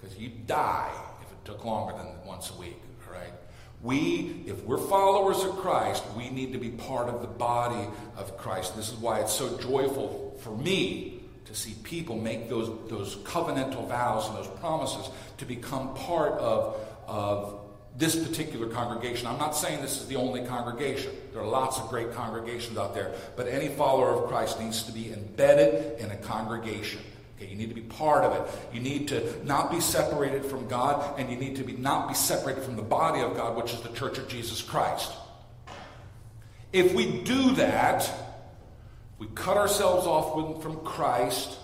because 0.00 0.18
you 0.18 0.30
die 0.46 0.90
took 1.44 1.64
longer 1.64 1.96
than 1.96 2.08
once 2.26 2.50
a 2.50 2.60
week. 2.60 2.80
All 3.06 3.14
right? 3.14 3.32
We, 3.82 4.44
if 4.46 4.64
we're 4.64 4.78
followers 4.78 5.42
of 5.44 5.56
Christ, 5.56 6.04
we 6.16 6.30
need 6.30 6.52
to 6.52 6.58
be 6.58 6.70
part 6.70 7.08
of 7.08 7.20
the 7.20 7.26
body 7.26 7.88
of 8.16 8.36
Christ. 8.36 8.76
This 8.76 8.90
is 8.90 8.96
why 8.96 9.20
it's 9.20 9.32
so 9.32 9.58
joyful 9.58 10.38
for 10.40 10.56
me 10.56 11.22
to 11.46 11.54
see 11.54 11.74
people 11.82 12.16
make 12.16 12.48
those, 12.48 12.70
those 12.88 13.16
covenantal 13.16 13.88
vows 13.88 14.28
and 14.28 14.36
those 14.36 14.48
promises 14.60 15.10
to 15.38 15.44
become 15.44 15.94
part 15.94 16.32
of, 16.34 16.76
of 17.06 17.60
this 17.96 18.16
particular 18.16 18.68
congregation. 18.68 19.26
I'm 19.26 19.38
not 19.38 19.54
saying 19.56 19.82
this 19.82 20.00
is 20.00 20.06
the 20.06 20.16
only 20.16 20.44
congregation. 20.46 21.12
There 21.32 21.42
are 21.42 21.48
lots 21.48 21.78
of 21.78 21.88
great 21.88 22.12
congregations 22.14 22.78
out 22.78 22.94
there, 22.94 23.12
but 23.36 23.48
any 23.48 23.68
follower 23.68 24.10
of 24.10 24.28
Christ 24.28 24.60
needs 24.60 24.84
to 24.84 24.92
be 24.92 25.12
embedded 25.12 25.98
in 25.98 26.10
a 26.10 26.16
congregation. 26.16 27.00
Okay, 27.36 27.50
you 27.50 27.56
need 27.56 27.68
to 27.68 27.74
be 27.74 27.82
part 27.82 28.24
of 28.24 28.34
it. 28.34 28.74
You 28.74 28.80
need 28.80 29.08
to 29.08 29.44
not 29.44 29.70
be 29.70 29.80
separated 29.80 30.44
from 30.44 30.68
God, 30.68 31.18
and 31.18 31.30
you 31.30 31.36
need 31.36 31.56
to 31.56 31.64
be 31.64 31.72
not 31.72 32.08
be 32.08 32.14
separated 32.14 32.62
from 32.62 32.76
the 32.76 32.82
body 32.82 33.20
of 33.20 33.36
God, 33.36 33.56
which 33.56 33.72
is 33.72 33.80
the 33.80 33.88
church 33.90 34.18
of 34.18 34.28
Jesus 34.28 34.62
Christ. 34.62 35.12
If 36.72 36.94
we 36.94 37.22
do 37.22 37.54
that, 37.56 38.10
we 39.18 39.26
cut 39.34 39.56
ourselves 39.56 40.06
off 40.06 40.62
from 40.62 40.76
Christ, 40.84 41.58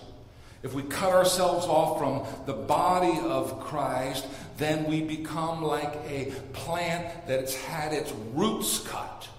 if 0.61 0.73
we 0.73 0.83
cut 0.83 1.13
ourselves 1.13 1.65
off 1.65 1.97
from 1.97 2.45
the 2.45 2.53
body 2.53 3.17
of 3.21 3.61
Christ, 3.61 4.27
then 4.57 4.85
we 4.85 5.01
become 5.01 5.63
like 5.63 5.95
a 6.07 6.33
plant 6.51 7.27
that's 7.27 7.55
had 7.55 7.93
its 7.93 8.11
roots 8.33 8.85
cut. 8.87 9.29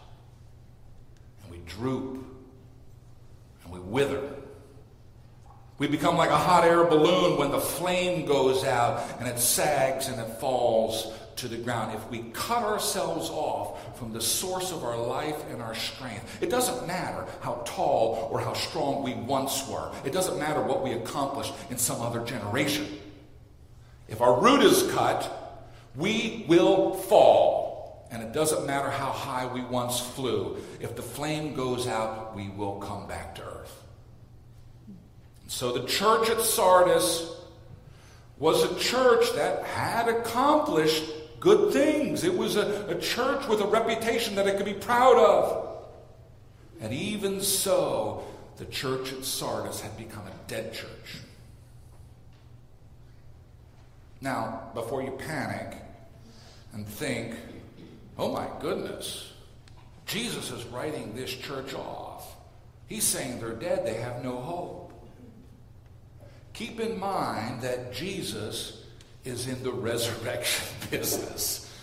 And 1.42 1.52
we 1.52 1.58
droop 1.66 2.24
and 3.64 3.72
we 3.72 3.80
wither. 3.80 4.22
We 5.80 5.88
become 5.88 6.18
like 6.18 6.28
a 6.28 6.36
hot 6.36 6.64
air 6.64 6.84
balloon 6.84 7.38
when 7.38 7.50
the 7.50 7.58
flame 7.58 8.26
goes 8.26 8.64
out 8.64 9.02
and 9.18 9.26
it 9.26 9.38
sags 9.38 10.08
and 10.08 10.20
it 10.20 10.38
falls 10.38 11.10
to 11.36 11.48
the 11.48 11.56
ground. 11.56 11.96
If 11.96 12.06
we 12.10 12.30
cut 12.34 12.62
ourselves 12.62 13.30
off 13.30 13.98
from 13.98 14.12
the 14.12 14.20
source 14.20 14.72
of 14.72 14.84
our 14.84 14.98
life 14.98 15.42
and 15.50 15.62
our 15.62 15.74
strength, 15.74 16.42
it 16.42 16.50
doesn't 16.50 16.86
matter 16.86 17.24
how 17.40 17.62
tall 17.64 18.28
or 18.30 18.40
how 18.40 18.52
strong 18.52 19.02
we 19.02 19.14
once 19.14 19.66
were. 19.68 19.90
It 20.04 20.12
doesn't 20.12 20.38
matter 20.38 20.60
what 20.60 20.84
we 20.84 20.92
accomplished 20.92 21.54
in 21.70 21.78
some 21.78 22.02
other 22.02 22.22
generation. 22.26 22.86
If 24.06 24.20
our 24.20 24.38
root 24.38 24.62
is 24.62 24.92
cut, 24.92 25.72
we 25.96 26.44
will 26.46 26.92
fall. 26.92 28.06
And 28.10 28.22
it 28.22 28.34
doesn't 28.34 28.66
matter 28.66 28.90
how 28.90 29.12
high 29.12 29.46
we 29.46 29.62
once 29.62 29.98
flew. 29.98 30.58
If 30.78 30.94
the 30.94 31.00
flame 31.00 31.54
goes 31.54 31.86
out, 31.86 32.36
we 32.36 32.50
will 32.50 32.80
come 32.80 33.06
back 33.08 33.34
to 33.36 33.42
earth. 33.44 33.80
So 35.50 35.72
the 35.72 35.84
church 35.84 36.30
at 36.30 36.40
Sardis 36.40 37.28
was 38.38 38.62
a 38.62 38.78
church 38.78 39.32
that 39.32 39.64
had 39.64 40.08
accomplished 40.08 41.02
good 41.40 41.72
things. 41.72 42.22
It 42.22 42.38
was 42.38 42.54
a, 42.54 42.86
a 42.86 42.94
church 43.00 43.48
with 43.48 43.60
a 43.60 43.66
reputation 43.66 44.36
that 44.36 44.46
it 44.46 44.56
could 44.56 44.64
be 44.64 44.74
proud 44.74 45.16
of. 45.16 45.76
And 46.80 46.92
even 46.92 47.40
so, 47.40 48.22
the 48.58 48.64
church 48.66 49.12
at 49.12 49.24
Sardis 49.24 49.80
had 49.80 49.96
become 49.98 50.22
a 50.22 50.48
dead 50.48 50.72
church. 50.72 51.18
Now, 54.20 54.70
before 54.72 55.02
you 55.02 55.10
panic 55.10 55.76
and 56.72 56.86
think, 56.86 57.34
oh 58.16 58.30
my 58.30 58.46
goodness, 58.60 59.32
Jesus 60.06 60.52
is 60.52 60.64
writing 60.66 61.16
this 61.16 61.34
church 61.34 61.74
off. 61.74 62.36
He's 62.86 63.04
saying 63.04 63.40
they're 63.40 63.50
dead, 63.50 63.84
they 63.84 63.94
have 63.94 64.22
no 64.22 64.36
hope. 64.36 64.79
Keep 66.60 66.78
in 66.78 67.00
mind 67.00 67.62
that 67.62 67.90
Jesus 67.90 68.84
is 69.24 69.48
in 69.48 69.62
the 69.62 69.72
resurrection 69.88 70.66
business. 70.90 71.74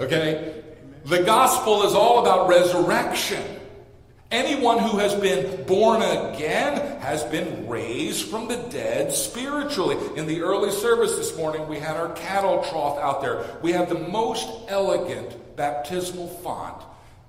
Okay? 0.00 0.64
The 1.04 1.22
gospel 1.22 1.84
is 1.84 1.94
all 1.94 2.18
about 2.18 2.48
resurrection. 2.48 3.44
Anyone 4.32 4.80
who 4.80 4.98
has 4.98 5.14
been 5.14 5.62
born 5.62 6.02
again 6.02 7.00
has 7.00 7.22
been 7.22 7.68
raised 7.68 8.26
from 8.26 8.48
the 8.48 8.56
dead 8.56 9.12
spiritually. 9.12 9.96
In 10.16 10.26
the 10.26 10.42
early 10.42 10.72
service 10.72 11.14
this 11.14 11.36
morning, 11.36 11.68
we 11.68 11.78
had 11.78 11.96
our 11.96 12.12
cattle 12.14 12.64
trough 12.64 12.98
out 12.98 13.22
there. 13.22 13.44
We 13.62 13.70
have 13.70 13.88
the 13.88 14.08
most 14.08 14.48
elegant 14.66 15.54
baptismal 15.54 16.26
font 16.26 16.82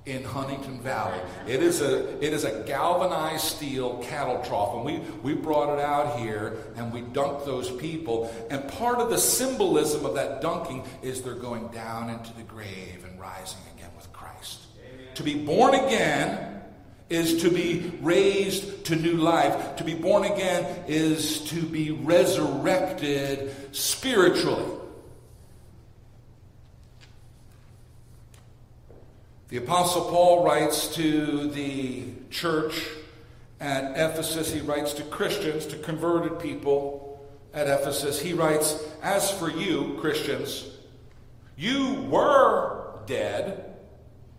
in 0.08 0.24
Huntingdon 0.24 0.80
Valley. 0.80 1.20
It 1.48 1.62
is 1.62 1.82
a 1.82 2.24
it 2.24 2.34
is 2.34 2.46
a 2.46 2.64
galvanized 2.66 3.44
steel 3.44 3.98
cattle 3.98 4.42
trough, 4.44 4.74
and 4.76 4.86
we 4.86 5.00
we 5.22 5.34
brought 5.34 5.78
it 5.78 5.84
out 5.84 6.18
here 6.20 6.58
and 6.78 6.94
we 6.94 7.02
dunked 7.02 7.46
those 7.46 7.70
people. 7.70 8.34
And 8.50 8.68
part 8.70 9.00
of 9.00 9.10
the 9.10 9.18
symbolism 9.18 10.06
of 10.06 10.16
that 10.16 10.42
dunking 10.42 10.86
is 11.02 11.22
they're 11.22 11.34
going 11.34 11.68
down 11.68 12.10
into 12.10 12.34
the 12.36 12.44
grave 12.44 13.06
and 13.06 13.20
rising 13.20 13.60
again 13.76 13.92
with 13.98 14.12
Christ. 14.14 14.62
Amen. 14.80 15.14
To 15.16 15.24
be 15.24 15.36
born 15.36 15.76
again 15.76 16.62
is 17.10 17.42
to 17.42 17.50
be 17.50 17.92
raised 18.02 18.86
to 18.86 18.96
new 18.96 19.18
life. 19.18 19.76
To 19.78 19.84
be 19.84 19.94
born 19.94 20.24
again 20.24 20.84
is 20.88 21.42
to 21.50 21.62
be 21.62 21.92
resurrected 21.92 23.54
spiritually. 23.76 24.66
The 29.50 29.58
Apostle 29.58 30.10
Paul 30.10 30.44
writes 30.44 30.94
to 30.96 31.50
the 31.50 32.04
church 32.30 32.84
at 33.62 33.92
Ephesus, 33.92 34.51
he 34.51 34.60
writes 34.60 34.92
to 34.96 35.04
Christians, 35.04 35.66
to 35.68 35.77
converted 35.77 36.38
people 36.38 37.25
at 37.54 37.68
Ephesus. 37.68 38.20
He 38.20 38.34
writes, 38.34 38.84
As 39.01 39.32
for 39.32 39.50
you, 39.50 39.98
Christians, 40.01 40.66
you 41.56 42.06
were 42.10 43.00
dead 43.06 43.77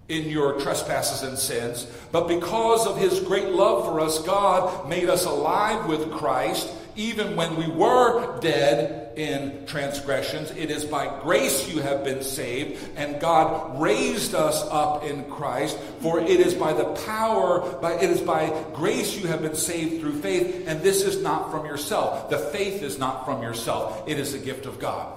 in 0.08 0.28
your 0.28 0.60
trespasses 0.60 1.26
and 1.26 1.38
sins, 1.38 1.86
but 2.12 2.28
because 2.28 2.86
of 2.86 2.98
his 2.98 3.18
great 3.20 3.48
love 3.48 3.86
for 3.86 4.00
us, 4.00 4.22
God 4.24 4.90
made 4.90 5.08
us 5.08 5.24
alive 5.24 5.86
with 5.86 6.12
Christ, 6.12 6.68
even 6.96 7.34
when 7.34 7.56
we 7.56 7.66
were 7.66 8.38
dead 8.40 9.07
in 9.18 9.66
transgressions. 9.66 10.52
It 10.52 10.70
is 10.70 10.84
by 10.84 11.20
grace 11.20 11.68
you 11.68 11.82
have 11.82 12.04
been 12.04 12.22
saved, 12.22 12.78
and 12.96 13.20
God 13.20 13.80
raised 13.80 14.34
us 14.34 14.64
up 14.70 15.04
in 15.04 15.24
Christ. 15.24 15.76
For 16.00 16.20
it 16.20 16.28
is 16.28 16.54
by 16.54 16.72
the 16.72 16.84
power, 17.06 17.60
by 17.80 17.94
it 17.94 18.08
is 18.08 18.20
by 18.20 18.64
grace 18.72 19.18
you 19.18 19.26
have 19.26 19.42
been 19.42 19.56
saved 19.56 20.00
through 20.00 20.20
faith, 20.20 20.68
and 20.68 20.80
this 20.80 21.02
is 21.02 21.20
not 21.20 21.50
from 21.50 21.66
yourself. 21.66 22.30
The 22.30 22.38
faith 22.38 22.82
is 22.82 22.98
not 22.98 23.24
from 23.24 23.42
yourself. 23.42 24.08
It 24.08 24.18
is 24.18 24.34
a 24.34 24.38
gift 24.38 24.66
of 24.66 24.78
God. 24.78 25.12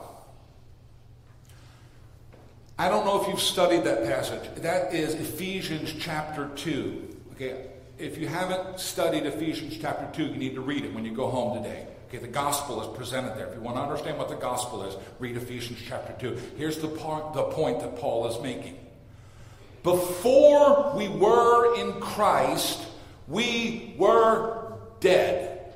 I 2.80 2.90
don't 2.90 3.06
know 3.06 3.22
if 3.22 3.28
you've 3.28 3.40
studied 3.40 3.84
that 3.84 4.06
passage. 4.06 4.50
That 4.56 4.96
is 4.96 5.14
Ephesians 5.14 5.94
chapter 6.00 6.50
2. 6.56 7.18
Okay, 7.34 7.68
if 8.00 8.18
you 8.18 8.28
haven't 8.28 8.80
studied 8.80 9.28
Ephesians 9.28 9.78
chapter 9.80 10.08
2, 10.18 10.32
you 10.32 10.38
need 10.38 10.56
to 10.56 10.62
read 10.62 10.86
it 10.86 10.92
when 10.92 11.06
you 11.06 11.14
go 11.14 11.30
home 11.30 11.62
today. 11.62 11.86
Okay, 12.12 12.18
the 12.18 12.28
gospel 12.28 12.82
is 12.82 12.98
presented 12.98 13.38
there. 13.38 13.48
If 13.48 13.56
you 13.56 13.62
want 13.62 13.78
to 13.78 13.82
understand 13.82 14.18
what 14.18 14.28
the 14.28 14.36
gospel 14.36 14.84
is, 14.84 14.98
read 15.20 15.38
Ephesians 15.38 15.80
chapter 15.88 16.12
2. 16.20 16.38
Here's 16.58 16.78
the, 16.80 16.90
part, 16.90 17.34
the 17.34 17.44
point 17.44 17.80
that 17.80 17.96
Paul 18.00 18.28
is 18.28 18.38
making. 18.44 18.78
Before 19.82 20.94
we 20.94 21.08
were 21.08 21.74
in 21.80 22.02
Christ, 22.02 22.86
we 23.30 23.96
were 23.98 24.74
dead. 25.00 25.74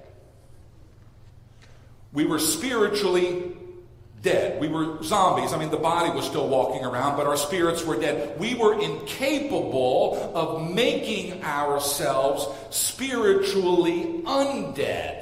We 2.11 2.25
were 2.25 2.39
spiritually 2.39 3.55
dead. 4.21 4.59
We 4.59 4.67
were 4.67 5.01
zombies. 5.03 5.53
I 5.53 5.57
mean, 5.57 5.71
the 5.71 5.77
body 5.77 6.11
was 6.11 6.25
still 6.25 6.49
walking 6.49 6.83
around, 6.83 7.15
but 7.15 7.27
our 7.27 7.37
spirits 7.37 7.85
were 7.85 7.97
dead. 7.97 8.37
We 8.37 8.55
were 8.55 8.77
incapable 8.81 10.33
of 10.35 10.69
making 10.69 11.45
ourselves 11.45 12.45
spiritually 12.75 14.21
undead. 14.25 15.14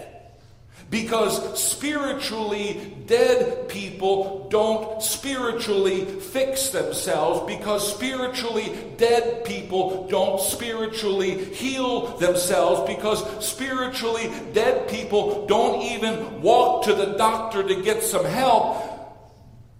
Because 0.93 1.59
spiritually 1.59 2.95
dead 3.07 3.67
people 3.67 4.47
don't 4.51 5.01
spiritually 5.01 6.05
fix 6.05 6.69
themselves. 6.69 7.51
Because 7.51 7.95
spiritually 7.95 8.71
dead 8.97 9.43
people 9.43 10.07
don't 10.07 10.39
spiritually 10.39 11.45
heal 11.45 12.15
themselves. 12.17 12.87
Because 12.95 13.43
spiritually 13.43 14.31
dead 14.53 14.87
people 14.87 15.47
don't 15.47 15.81
even 15.81 16.43
walk 16.43 16.83
to 16.83 16.93
the 16.93 17.17
doctor 17.17 17.67
to 17.67 17.81
get 17.81 18.03
some 18.03 18.25
help 18.25 18.77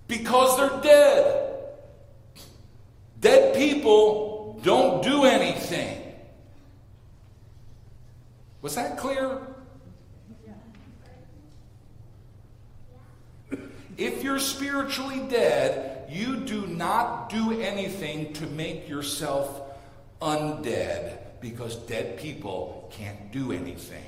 because 0.08 0.58
they're 0.58 0.82
dead. 0.82 1.54
Dead 3.20 3.54
people 3.54 4.60
don't 4.64 5.04
do 5.04 5.26
anything. 5.26 6.16
Was 8.64 8.74
that 8.74 8.98
clear? 8.98 9.53
If 13.98 14.24
you're 14.24 14.40
spiritually 14.40 15.22
dead, 15.30 16.10
you 16.10 16.38
do 16.38 16.68
not 16.68 17.30
do 17.30 17.60
anything 17.62 18.34
to 18.34 18.48
make 18.48 18.90
yourself 18.90 19.62
undead 20.22 21.18
because 21.42 21.76
dead 21.76 22.18
people 22.18 22.92
can't 22.94 23.32
do 23.32 23.52
anything. 23.52 24.06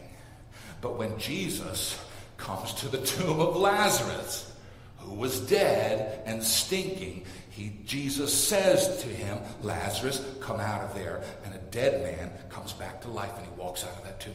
But 0.82 0.98
when 0.98 1.18
Jesus 1.18 2.00
comes 2.38 2.74
to 2.76 2.88
the 2.88 2.98
tomb 3.06 3.40
of 3.40 3.56
Lazarus, 3.56 4.52
who 5.00 5.16
was 5.16 5.40
dead 5.42 6.22
and 6.26 6.44
stinking, 6.44 7.26
he, 7.50 7.74
Jesus 7.86 8.34
says 8.34 9.02
to 9.04 9.08
him, 9.08 9.38
Lazarus, 9.62 10.24
come 10.42 10.60
out 10.60 10.82
of 10.82 10.96
there. 10.96 11.24
And 11.44 11.54
a 11.54 11.60
dead 11.72 12.04
man 12.04 12.32
comes 12.50 12.74
back 12.74 13.02
to 13.02 13.10
life 13.10 13.32
and 13.38 13.46
he 13.46 13.52
walks 13.54 13.84
out 13.84 13.98
of 13.98 14.04
that 14.04 14.20
tomb. 14.20 14.34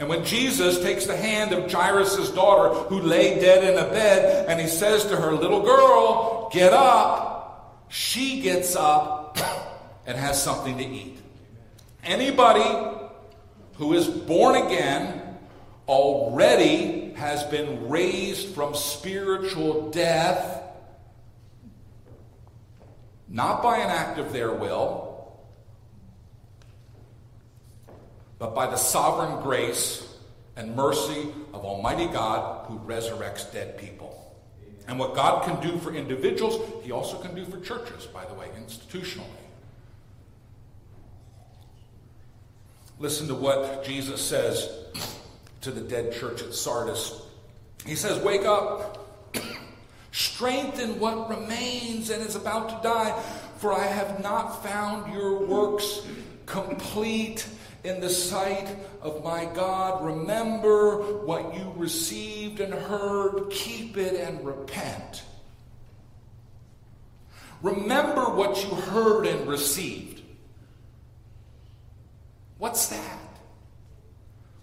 And 0.00 0.08
when 0.08 0.24
Jesus 0.24 0.80
takes 0.80 1.04
the 1.04 1.14
hand 1.14 1.52
of 1.52 1.70
Jairus' 1.70 2.30
daughter, 2.30 2.74
who 2.88 3.00
lay 3.02 3.38
dead 3.38 3.62
in 3.62 3.78
a 3.78 3.86
bed, 3.90 4.46
and 4.48 4.58
he 4.58 4.66
says 4.66 5.04
to 5.04 5.16
her, 5.16 5.34
Little 5.34 5.60
girl, 5.62 6.48
get 6.50 6.72
up, 6.72 7.84
she 7.90 8.40
gets 8.40 8.74
up 8.74 9.36
and 10.06 10.16
has 10.16 10.42
something 10.42 10.78
to 10.78 10.84
eat. 10.84 11.18
Anybody 12.02 12.98
who 13.74 13.92
is 13.92 14.08
born 14.08 14.56
again 14.56 15.36
already 15.86 17.12
has 17.12 17.44
been 17.44 17.90
raised 17.90 18.54
from 18.54 18.74
spiritual 18.74 19.90
death, 19.90 20.62
not 23.28 23.62
by 23.62 23.76
an 23.76 23.90
act 23.90 24.18
of 24.18 24.32
their 24.32 24.50
will 24.50 25.09
but 28.40 28.54
by 28.54 28.66
the 28.66 28.76
sovereign 28.76 29.40
grace 29.42 30.08
and 30.56 30.74
mercy 30.74 31.28
of 31.52 31.64
Almighty 31.64 32.06
God 32.06 32.66
who 32.66 32.78
resurrects 32.80 33.52
dead 33.52 33.78
people. 33.78 34.16
And 34.88 34.98
what 34.98 35.14
God 35.14 35.44
can 35.44 35.60
do 35.60 35.78
for 35.78 35.94
individuals, 35.94 36.82
He 36.82 36.90
also 36.90 37.18
can 37.18 37.34
do 37.34 37.44
for 37.44 37.60
churches, 37.60 38.06
by 38.06 38.24
the 38.24 38.34
way, 38.34 38.48
institutionally. 38.58 39.24
Listen 42.98 43.28
to 43.28 43.34
what 43.34 43.84
Jesus 43.84 44.20
says 44.20 44.68
to 45.60 45.70
the 45.70 45.82
dead 45.82 46.12
church 46.12 46.42
at 46.42 46.54
Sardis. 46.54 47.22
He 47.86 47.94
says, 47.94 48.22
Wake 48.24 48.46
up, 48.46 49.06
strengthen 50.12 50.98
what 50.98 51.28
remains 51.28 52.08
and 52.08 52.22
is 52.26 52.36
about 52.36 52.70
to 52.70 52.88
die, 52.88 53.22
for 53.58 53.72
I 53.74 53.84
have 53.84 54.22
not 54.22 54.62
found 54.64 55.12
your 55.12 55.46
works 55.46 56.00
complete 56.46 57.46
in 57.84 58.00
the 58.00 58.10
sight 58.10 58.68
of 59.00 59.24
my 59.24 59.46
God. 59.46 60.04
Remember 60.04 60.98
what 61.24 61.54
you 61.54 61.72
received 61.76 62.60
and 62.60 62.74
heard, 62.74 63.50
keep 63.50 63.96
it 63.96 64.14
and 64.20 64.44
repent. 64.44 65.22
Remember 67.62 68.24
what 68.30 68.62
you 68.62 68.70
heard 68.70 69.26
and 69.26 69.48
received. 69.48 70.22
What's 72.58 72.88
that? 72.88 73.18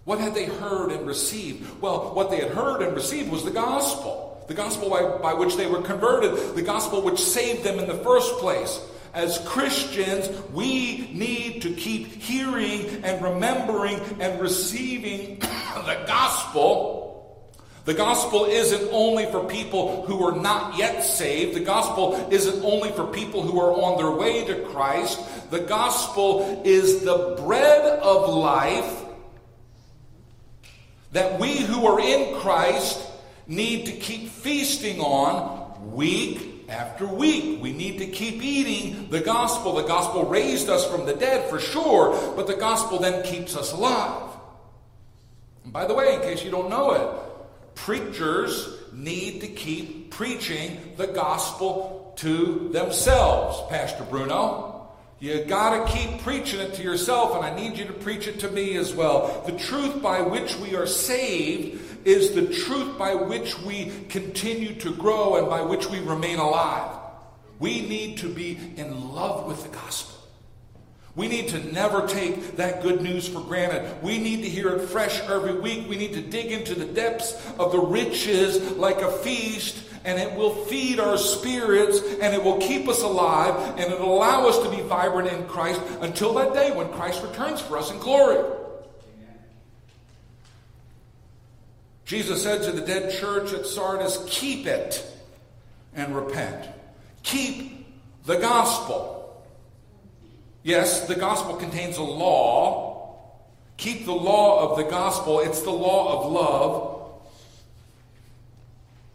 What 0.04 0.20
had 0.20 0.34
they 0.34 0.46
heard 0.46 0.90
and 0.90 1.06
received? 1.06 1.80
Well, 1.80 2.14
what 2.14 2.30
they 2.30 2.38
had 2.38 2.52
heard 2.52 2.82
and 2.82 2.94
received 2.94 3.30
was 3.30 3.44
the 3.44 3.50
gospel. 3.50 4.44
The 4.48 4.54
gospel 4.54 4.88
by, 4.88 5.18
by 5.18 5.34
which 5.34 5.56
they 5.56 5.66
were 5.66 5.82
converted, 5.82 6.56
the 6.56 6.62
gospel 6.62 7.02
which 7.02 7.20
saved 7.20 7.64
them 7.64 7.78
in 7.78 7.86
the 7.86 7.98
first 7.98 8.38
place 8.38 8.80
as 9.14 9.38
Christians, 9.46 10.28
we 10.52 11.10
need 11.12 11.62
to 11.62 11.72
keep 11.72 12.06
hearing 12.06 13.04
and 13.04 13.22
remembering 13.22 13.98
and 14.20 14.40
receiving 14.40 15.38
the 15.40 16.04
gospel. 16.06 16.98
The 17.84 17.94
gospel 17.94 18.44
isn't 18.44 18.90
only 18.92 19.26
for 19.26 19.44
people 19.44 20.04
who 20.04 20.22
are 20.26 20.36
not 20.36 20.76
yet 20.76 21.02
saved. 21.02 21.56
The 21.56 21.64
gospel 21.64 22.28
isn't 22.30 22.62
only 22.62 22.90
for 22.90 23.06
people 23.06 23.42
who 23.42 23.58
are 23.60 23.72
on 23.72 23.96
their 23.96 24.10
way 24.10 24.44
to 24.44 24.66
Christ. 24.66 25.18
The 25.50 25.60
gospel 25.60 26.62
is 26.64 27.02
the 27.02 27.36
bread 27.38 28.00
of 28.00 28.28
life 28.28 29.04
that 31.12 31.40
we 31.40 31.56
who 31.56 31.86
are 31.86 32.00
in 32.00 32.38
Christ 32.40 33.00
need 33.46 33.86
to 33.86 33.92
keep 33.92 34.28
feasting 34.28 35.00
on 35.00 35.94
week 35.94 36.47
after 36.68 37.06
week. 37.06 37.62
We 37.62 37.72
need 37.72 37.98
to 37.98 38.06
keep 38.06 38.42
eating 38.42 39.08
the 39.10 39.20
gospel. 39.20 39.74
The 39.74 39.88
gospel 39.88 40.24
raised 40.24 40.68
us 40.68 40.86
from 40.86 41.06
the 41.06 41.14
dead 41.14 41.48
for 41.48 41.58
sure, 41.58 42.34
but 42.36 42.46
the 42.46 42.56
gospel 42.56 42.98
then 42.98 43.22
keeps 43.24 43.56
us 43.56 43.72
alive. 43.72 44.30
And 45.64 45.72
by 45.72 45.86
the 45.86 45.94
way, 45.94 46.14
in 46.14 46.20
case 46.20 46.44
you 46.44 46.50
don't 46.50 46.70
know 46.70 46.92
it, 46.92 47.74
preachers 47.74 48.76
need 48.92 49.40
to 49.40 49.48
keep 49.48 50.10
preaching 50.10 50.94
the 50.96 51.06
gospel 51.06 52.12
to 52.16 52.68
themselves, 52.72 53.62
Pastor 53.70 54.04
Bruno. 54.04 54.68
You 55.20 55.44
got 55.44 55.86
to 55.86 55.92
keep 55.92 56.20
preaching 56.20 56.60
it 56.60 56.74
to 56.74 56.82
yourself, 56.82 57.34
and 57.34 57.44
I 57.44 57.54
need 57.54 57.76
you 57.76 57.84
to 57.86 57.92
preach 57.92 58.28
it 58.28 58.38
to 58.40 58.50
me 58.50 58.76
as 58.76 58.94
well. 58.94 59.42
The 59.46 59.52
truth 59.52 60.00
by 60.00 60.20
which 60.20 60.56
we 60.56 60.76
are 60.76 60.86
saved 60.86 61.87
is 62.04 62.32
the 62.32 62.46
truth 62.46 62.98
by 62.98 63.14
which 63.14 63.58
we 63.60 63.92
continue 64.08 64.74
to 64.76 64.92
grow 64.94 65.36
and 65.36 65.48
by 65.48 65.62
which 65.62 65.88
we 65.88 66.00
remain 66.00 66.38
alive. 66.38 66.96
We 67.58 67.80
need 67.80 68.18
to 68.18 68.28
be 68.28 68.58
in 68.76 69.14
love 69.14 69.46
with 69.46 69.62
the 69.62 69.68
gospel. 69.70 70.14
We 71.16 71.26
need 71.26 71.48
to 71.48 71.72
never 71.72 72.06
take 72.06 72.56
that 72.58 72.80
good 72.80 73.02
news 73.02 73.26
for 73.26 73.40
granted. 73.40 74.02
We 74.02 74.18
need 74.18 74.42
to 74.42 74.48
hear 74.48 74.68
it 74.68 74.88
fresh 74.88 75.18
every 75.22 75.58
week. 75.58 75.88
We 75.88 75.96
need 75.96 76.12
to 76.12 76.20
dig 76.20 76.52
into 76.52 76.76
the 76.76 76.84
depths 76.84 77.34
of 77.58 77.72
the 77.72 77.80
riches 77.80 78.72
like 78.76 79.00
a 79.00 79.10
feast, 79.10 79.82
and 80.04 80.20
it 80.20 80.32
will 80.36 80.54
feed 80.66 81.00
our 81.00 81.18
spirits 81.18 82.00
and 82.20 82.34
it 82.34 82.42
will 82.42 82.58
keep 82.58 82.88
us 82.88 83.02
alive 83.02 83.54
and 83.78 83.92
it 83.92 84.00
will 84.00 84.14
allow 84.14 84.46
us 84.46 84.58
to 84.60 84.70
be 84.70 84.80
vibrant 84.82 85.30
in 85.32 85.44
Christ 85.46 85.80
until 86.00 86.34
that 86.34 86.54
day 86.54 86.70
when 86.70 86.88
Christ 86.92 87.22
returns 87.22 87.60
for 87.60 87.76
us 87.76 87.90
in 87.90 87.98
glory. 87.98 88.57
Jesus 92.08 92.42
said 92.42 92.62
to 92.62 92.72
the 92.72 92.80
dead 92.80 93.12
church 93.12 93.52
at 93.52 93.66
Sardis, 93.66 94.24
Keep 94.30 94.66
it 94.66 95.04
and 95.94 96.16
repent. 96.16 96.66
Keep 97.22 97.86
the 98.24 98.38
gospel. 98.38 99.44
Yes, 100.62 101.06
the 101.06 101.14
gospel 101.14 101.56
contains 101.56 101.98
a 101.98 102.02
law. 102.02 103.28
Keep 103.76 104.06
the 104.06 104.14
law 104.14 104.70
of 104.70 104.78
the 104.78 104.84
gospel. 104.84 105.40
It's 105.40 105.60
the 105.60 105.70
law 105.70 106.24
of 106.24 106.32
love. 106.32 107.10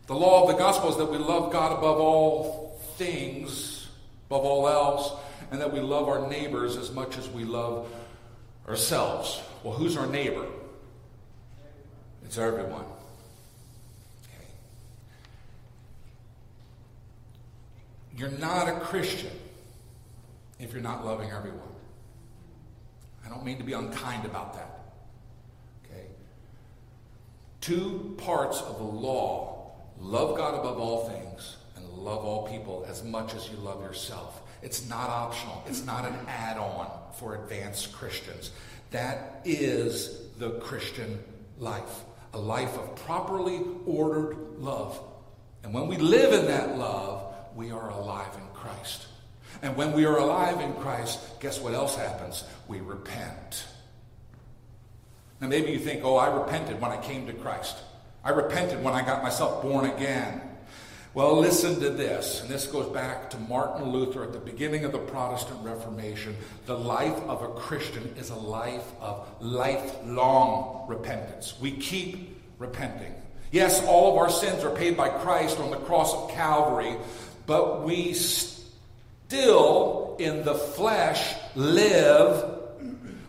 The 0.06 0.14
law 0.14 0.44
of 0.44 0.50
the 0.50 0.58
gospel 0.60 0.92
is 0.92 0.98
that 0.98 1.10
we 1.10 1.18
love 1.18 1.52
God 1.52 1.72
above 1.72 1.98
all 1.98 2.80
things, 2.98 3.88
above 4.28 4.46
all 4.46 4.70
else, 4.70 5.14
and 5.50 5.60
that 5.62 5.74
we 5.74 5.80
love 5.80 6.08
our 6.08 6.30
neighbors 6.30 6.78
as 6.78 6.92
much 6.92 7.18
as 7.18 7.28
we 7.28 7.44
love 7.44 7.92
ourselves. 8.70 9.42
Well, 9.64 9.74
who's 9.74 9.98
our 9.98 10.06
neighbor? 10.06 10.46
It's 12.34 12.40
everyone. 12.40 12.86
Okay. 14.24 14.48
You're 18.18 18.32
not 18.40 18.68
a 18.68 18.80
Christian 18.80 19.30
if 20.58 20.74
you're 20.74 20.82
not 20.82 21.06
loving 21.06 21.30
everyone. 21.30 21.60
I 23.24 23.30
don't 23.30 23.46
mean 23.46 23.60
to 23.60 23.64
be 23.64 23.74
unkind 23.74 24.26
about 24.26 24.56
that. 24.56 24.80
Okay? 25.86 26.08
Two 27.62 28.16
parts 28.18 28.60
of 28.62 28.80
the 28.80 28.84
law 28.84 29.72
love 30.00 30.36
God 30.36 30.56
above 30.56 30.80
all 30.80 31.08
things 31.08 31.58
and 31.76 31.88
love 31.88 32.26
all 32.26 32.48
people 32.48 32.84
as 32.90 33.04
much 33.04 33.36
as 33.36 33.48
you 33.48 33.58
love 33.58 33.80
yourself. 33.84 34.42
It's 34.64 34.90
not 34.90 35.08
optional, 35.08 35.64
it's 35.68 35.86
not 35.86 36.04
an 36.04 36.16
add 36.28 36.58
on 36.58 36.90
for 37.20 37.36
advanced 37.36 37.94
Christians. 37.94 38.50
That 38.90 39.44
is 39.46 40.30
the 40.40 40.54
Christian 40.62 41.24
life 41.60 42.06
a 42.34 42.40
life 42.40 42.78
of 42.78 42.96
properly 43.06 43.62
ordered 43.86 44.38
love. 44.58 45.00
And 45.64 45.74
when 45.74 45.88
we 45.88 45.98
live 45.98 46.34
in 46.34 46.48
that 46.48 46.78
love, 46.78 47.34
we 47.56 47.72
are 47.72 47.90
alive 47.90 48.36
in 48.36 48.48
Christ. 48.54 49.08
And 49.62 49.78
when 49.78 49.94
we 49.94 50.06
are 50.06 50.18
alive 50.18 50.60
in 50.60 50.74
Christ, 50.74 51.20
guess 51.40 51.60
what 51.60 51.74
else 51.74 51.96
happens? 51.96 52.44
We 52.68 52.82
repent. 52.82 53.66
Now, 55.40 55.48
maybe 55.48 55.72
you 55.72 55.80
think, 55.80 56.04
oh, 56.04 56.18
I 56.18 56.34
repented 56.36 56.82
when 56.82 56.92
I 56.92 56.98
came 56.98 57.28
to 57.28 57.34
Christ. 57.34 57.78
I 58.24 58.30
repented 58.30 58.84
when 58.84 58.94
I 58.94 59.06
got 59.06 59.24
myself 59.24 59.62
born 59.62 59.86
again. 59.86 60.42
Well, 61.16 61.38
listen 61.38 61.80
to 61.82 61.92
this, 61.92 62.42
and 62.42 62.50
this 62.50 62.66
goes 62.66 62.92
back 62.92 63.30
to 63.30 63.38
Martin 63.38 63.92
Luther 63.92 64.24
at 64.24 64.34
the 64.34 64.40
beginning 64.40 64.84
of 64.84 64.92
the 64.92 64.98
Protestant 64.98 65.64
Reformation. 65.64 66.36
The 66.66 66.76
life 66.76 67.16
of 67.28 67.44
a 67.44 67.50
Christian 67.50 68.16
is 68.18 68.32
a 68.32 68.36
life 68.36 68.92
of 69.00 69.28
lifelong 69.40 70.88
repentance. 70.88 71.54
We 71.62 71.74
keep 71.74 72.42
repenting. 72.58 73.14
Yes, 73.52 73.86
all 73.86 74.14
of 74.14 74.18
our 74.18 74.32
sins 74.32 74.64
are 74.64 74.76
paid 74.76 74.98
by 74.98 75.10
Christ 75.10 75.60
on 75.60 75.70
the 75.70 75.78
cross 75.78 76.16
of 76.16 76.32
Calvary, 76.32 76.96
but 77.46 77.84
we 77.84 78.16
still 78.16 80.16
in 80.18 80.44
the 80.44 80.56
flesh 80.56 81.36
live. 81.54 82.58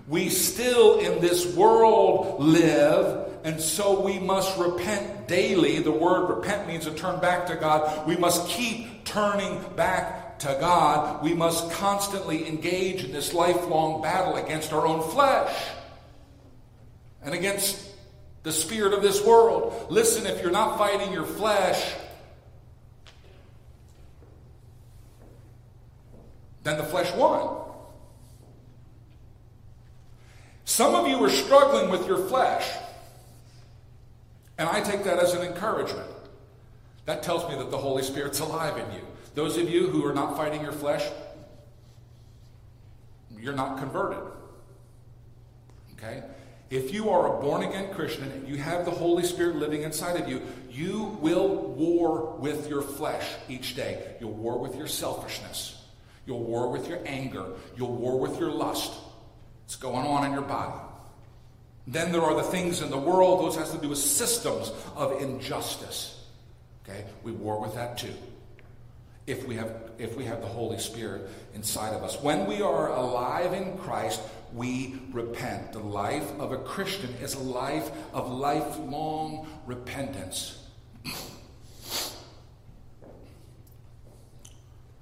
We 0.09 0.31
still 0.31 1.01
in 1.01 1.21
this 1.21 1.55
world 1.55 2.43
live. 2.43 3.24
And 3.45 3.61
so 3.61 4.01
we 4.01 4.19
must 4.19 4.59
repent 4.59 5.29
daily. 5.29 5.79
The 5.79 5.93
word 5.93 6.35
repent 6.35 6.67
means 6.67 6.87
to 6.87 6.95
turn 6.95 7.21
back 7.21 7.47
to 7.49 7.57
God. 7.57 8.09
We 8.09 8.17
must 8.17 8.49
keep 8.49 9.05
turning 9.05 9.63
back 9.77 10.39
to 10.41 10.57
God. 10.59 11.23
We 11.23 11.35
must 11.35 11.71
constantly 11.71 12.49
engage 12.49 13.05
in 13.05 13.13
this 13.13 13.35
lifelong 13.35 14.03
battle 14.03 14.37
against 14.37 14.73
our 14.73 14.87
own 14.87 15.09
flesh 15.11 15.55
and 17.23 17.35
against 17.35 17.87
the 18.45 18.53
spirit 18.53 18.93
of 18.93 19.03
this 19.03 19.25
world. 19.25 19.87
Listen, 19.91 20.27
if 20.27 20.43
you're 20.43 20.51
not 20.51 20.79
fighting 20.79 21.13
your 21.13 21.25
flesh, 21.25 21.95
then 26.63 26.79
the 26.79 26.85
flesh 26.85 27.13
won. 27.15 27.59
Some 30.65 30.95
of 30.95 31.07
you 31.07 31.23
are 31.23 31.31
struggling 31.31 31.91
with 31.91 32.07
your 32.07 32.19
flesh, 32.27 32.67
and 34.59 34.69
I 34.69 34.81
take 34.81 35.05
that 35.05 35.19
as 35.19 35.35
an 35.35 35.43
encouragement. 35.43 36.09
That 37.07 37.23
tells 37.23 37.49
me 37.49 37.57
that 37.57 37.71
the 37.71 37.79
Holy 37.79 38.03
Spirit's 38.03 38.41
alive 38.41 38.79
in 38.79 38.91
you. 38.95 39.03
Those 39.35 39.57
of 39.59 39.69
you 39.69 39.89
who 39.89 40.05
are 40.07 40.15
not 40.15 40.37
fighting 40.37 40.63
your 40.63 40.73
flesh, 40.73 41.05
you're 43.37 43.53
not 43.53 43.79
converted. 43.79 44.23
Okay? 45.95 46.23
If 46.71 46.93
you 46.93 47.11
are 47.11 47.37
a 47.37 47.43
born 47.43 47.63
again 47.63 47.93
Christian 47.93 48.31
and 48.31 48.49
you 48.49 48.57
have 48.57 48.85
the 48.85 48.91
Holy 48.91 49.23
Spirit 49.25 49.57
living 49.57 49.83
inside 49.83 50.21
of 50.21 50.29
you, 50.29 50.41
you 50.71 51.19
will 51.21 51.49
war 51.49 52.37
with 52.39 52.69
your 52.69 52.83
flesh 52.83 53.27
each 53.49 53.77
day. 53.77 54.17
You'll 54.19 54.33
war 54.33 54.59
with 54.59 54.75
your 54.75 54.87
selfishness. 54.87 55.83
You'll 56.27 56.43
war 56.43 56.71
with 56.71 56.89
your 56.89 57.01
anger. 57.05 57.47
You'll 57.77 57.95
war 57.95 58.19
with 58.19 58.41
your 58.41 58.51
lust. 58.51 58.93
It's 59.67 59.77
going 59.77 60.07
on 60.07 60.25
in 60.27 60.33
your 60.33 60.43
body. 60.43 60.81
Then 61.87 62.13
there 62.13 62.23
are 62.23 62.35
the 62.35 62.43
things 62.43 62.81
in 62.81 62.91
the 62.91 62.99
world, 62.99 63.45
those 63.45 63.57
has 63.57 63.71
to 63.73 63.79
do 63.79 63.91
with 63.91 63.99
systems 63.99 64.73
of 64.97 65.21
injustice. 65.21 66.25
Okay? 66.83 67.05
We 67.23 67.33
war 67.33 67.61
with 67.61 67.75
that 67.75 67.99
too. 67.99 68.15
If 69.27 69.47
we 69.47 69.57
have 69.57 69.85
if 69.99 70.17
we 70.17 70.25
have 70.25 70.41
the 70.41 70.47
Holy 70.47 70.79
Spirit 70.79 71.31
inside 71.55 71.95
of 71.95 72.03
us. 72.03 72.21
When 72.21 72.47
we 72.47 72.63
are 72.63 72.91
alive 72.91 73.53
in 73.53 73.79
Christ, 73.79 74.21
we 74.53 75.01
repent. 75.13 75.73
The 75.73 75.79
life 75.79 76.31
of 76.39 76.53
a 76.53 76.59
Christian 76.59 77.11
is 77.23 77.35
a 77.35 77.41
life 77.41 77.91
of 78.13 78.31
lifelong 78.31 79.49
repentance. 79.67 80.59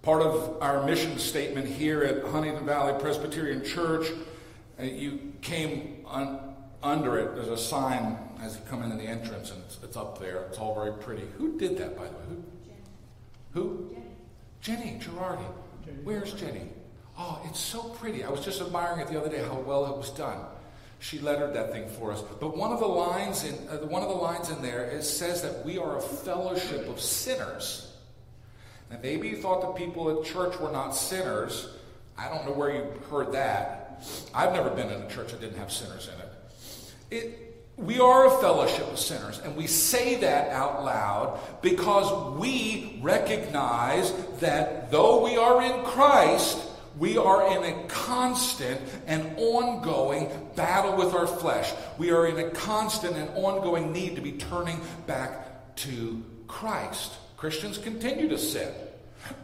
Part 0.03 0.23
of 0.23 0.61
our 0.61 0.85
mission 0.85 1.19
statement 1.19 1.67
here 1.67 2.03
at 2.03 2.25
Huntingdon 2.25 2.67
Valley 2.67 3.01
Presbyterian 3.01 3.65
Church, 3.65 4.07
uh, 4.81 4.83
you 4.83 5.33
came 5.43 6.05
un- 6.09 6.52
under 6.83 7.19
it. 7.19 7.35
There's 7.35 7.49
a 7.49 7.57
sign 7.57 8.19
as 8.43 8.57
you 8.57 8.63
come 8.69 8.83
in 8.83 8.97
the 8.97 9.05
entrance, 9.05 9.51
and 9.51 9.63
it's, 9.65 9.79
it's, 9.83 9.97
up 9.97 10.19
there. 10.19 10.45
It's 10.49 10.59
all 10.59 10.75
very 10.75 10.93
pretty. 10.93 11.25
Who 11.39 11.59
did 11.59 11.79
that, 11.79 11.97
by 11.97 12.05
the 12.05 12.13
way? 12.13 12.25
Who? 12.29 13.61
Who? 13.61 13.97
Jenny, 14.61 14.99
Jenny 15.01 15.01
Girardi. 15.01 15.45
Where's 16.05 16.33
Jenny? 16.35 16.69
Oh, 17.19 17.41
it's 17.49 17.61
so 17.61 17.83
pretty. 17.83 18.25
I 18.25 18.31
was 18.31 18.45
just 18.45 18.61
admiring 18.61 19.01
it 19.01 19.09
the 19.09 19.21
other 19.21 19.29
day 19.29 19.43
how 19.43 19.59
well 19.59 19.87
it 19.87 19.97
was 19.97 20.11
done. 20.11 20.39
She 20.99 21.19
lettered 21.19 21.55
that 21.55 21.73
thing 21.73 21.89
for 21.89 22.13
us. 22.13 22.23
But 22.41 22.57
one 22.57 22.73
of 22.73 22.79
the 22.79 22.87
lines 22.87 23.45
in 23.45 23.55
uh, 23.69 23.79
one 23.87 24.03
of 24.03 24.09
the 24.09 24.15
lines 24.15 24.51
in 24.51 24.63
there 24.63 24.85
it 24.85 25.03
says 25.03 25.43
that 25.43 25.65
we 25.65 25.77
are 25.77 25.99
a 25.99 26.01
fellowship 26.01 26.89
of 26.89 27.01
sinners. 27.01 27.93
And 28.91 29.03
maybe 29.03 29.29
you 29.29 29.37
thought 29.37 29.63
the 29.63 29.73
people 29.85 30.17
at 30.17 30.25
church 30.25 30.59
were 30.61 30.71
not 30.71 30.91
sinners. 30.95 31.69
I 32.17 32.29
don't 32.29 32.47
know 32.47 32.53
where 32.53 32.71
you 32.71 32.85
heard 33.11 33.33
that. 33.33 34.01
I've 34.35 34.53
never 34.53 34.71
been 34.71 34.91
in 34.91 35.03
a 35.03 35.09
church 35.09 35.33
that 35.33 35.41
didn't 35.41 35.59
have 35.59 35.73
sinners 35.73 36.09
in 36.09 36.21
it. 36.21 36.22
It 37.13 37.53
we 37.77 37.99
are 37.99 38.27
a 38.27 38.41
fellowship 38.41 38.87
of 38.93 38.99
sinners, 38.99 39.41
and 39.43 39.57
we 39.57 39.67
say 39.67 40.17
that 40.17 40.51
out 40.51 40.85
loud 40.85 41.41
because 41.63 42.39
we 42.39 42.99
recognize 43.03 44.13
that 44.41 44.91
though 44.91 45.25
we 45.25 45.37
are 45.37 45.63
in 45.63 45.85
Christ, 45.85 46.59
we 46.99 47.17
are 47.17 47.57
in 47.57 47.65
a 47.65 47.85
constant 47.89 48.81
and 49.07 49.35
ongoing 49.37 50.31
battle 50.55 50.97
with 50.97 51.15
our 51.15 51.27
flesh. 51.27 51.73
We 51.99 52.11
are 52.13 52.27
in 52.27 52.39
a 52.39 52.51
constant 52.51 53.17
and 53.17 53.31
ongoing 53.31 53.93
need 53.93 54.17
to 54.17 54.23
be 54.23 54.33
turning 54.33 54.81
back 55.07 55.75
to 55.77 56.23
Christ. 56.47 57.15
Christians 57.37 57.79
continue 57.79 58.29
to 58.29 58.39
sin. 58.39 58.73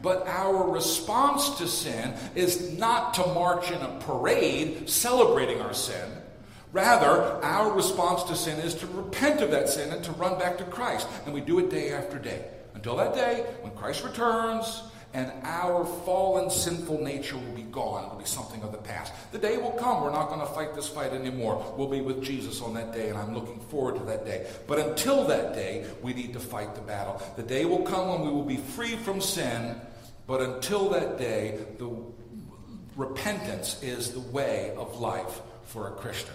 But 0.02 0.26
our 0.26 0.70
response 0.70 1.58
to 1.58 1.66
sin 1.66 2.14
is 2.34 2.76
not 2.78 3.14
to 3.14 3.26
march 3.26 3.70
in 3.70 3.80
a 3.80 3.98
parade 4.00 4.88
celebrating 4.88 5.60
our 5.60 5.74
sin. 5.74 6.17
Rather, 6.72 7.42
our 7.42 7.72
response 7.72 8.22
to 8.24 8.36
sin 8.36 8.58
is 8.60 8.74
to 8.76 8.86
repent 8.88 9.40
of 9.40 9.50
that 9.50 9.68
sin 9.68 9.90
and 9.92 10.04
to 10.04 10.12
run 10.12 10.38
back 10.38 10.58
to 10.58 10.64
Christ. 10.64 11.08
And 11.24 11.34
we 11.34 11.40
do 11.40 11.58
it 11.58 11.70
day 11.70 11.92
after 11.92 12.18
day. 12.18 12.44
Until 12.74 12.96
that 12.96 13.14
day, 13.14 13.44
when 13.62 13.72
Christ 13.74 14.04
returns 14.04 14.82
and 15.14 15.32
our 15.42 15.86
fallen 16.04 16.50
sinful 16.50 17.02
nature 17.02 17.36
will 17.36 17.54
be 17.54 17.62
gone. 17.62 18.04
It'll 18.04 18.18
be 18.18 18.26
something 18.26 18.62
of 18.62 18.72
the 18.72 18.78
past. 18.78 19.12
The 19.32 19.38
day 19.38 19.56
will 19.56 19.72
come. 19.72 20.02
We're 20.02 20.12
not 20.12 20.28
going 20.28 20.40
to 20.40 20.46
fight 20.46 20.74
this 20.74 20.88
fight 20.88 21.12
anymore. 21.12 21.74
We'll 21.78 21.88
be 21.88 22.02
with 22.02 22.22
Jesus 22.22 22.60
on 22.60 22.74
that 22.74 22.92
day, 22.92 23.08
and 23.08 23.18
I'm 23.18 23.34
looking 23.34 23.58
forward 23.58 23.96
to 23.96 24.04
that 24.04 24.26
day. 24.26 24.46
But 24.66 24.78
until 24.78 25.24
that 25.28 25.54
day, 25.54 25.86
we 26.02 26.12
need 26.12 26.34
to 26.34 26.40
fight 26.40 26.74
the 26.74 26.82
battle. 26.82 27.22
The 27.36 27.42
day 27.42 27.64
will 27.64 27.82
come 27.82 28.08
when 28.08 28.20
we 28.20 28.30
will 28.30 28.44
be 28.44 28.58
free 28.58 28.96
from 28.96 29.20
sin, 29.20 29.80
but 30.26 30.42
until 30.42 30.90
that 30.90 31.16
day, 31.18 31.58
the 31.78 31.90
repentance 32.94 33.82
is 33.82 34.12
the 34.12 34.20
way 34.20 34.74
of 34.76 35.00
life 35.00 35.40
for 35.64 35.88
a 35.88 35.92
Christian. 35.92 36.34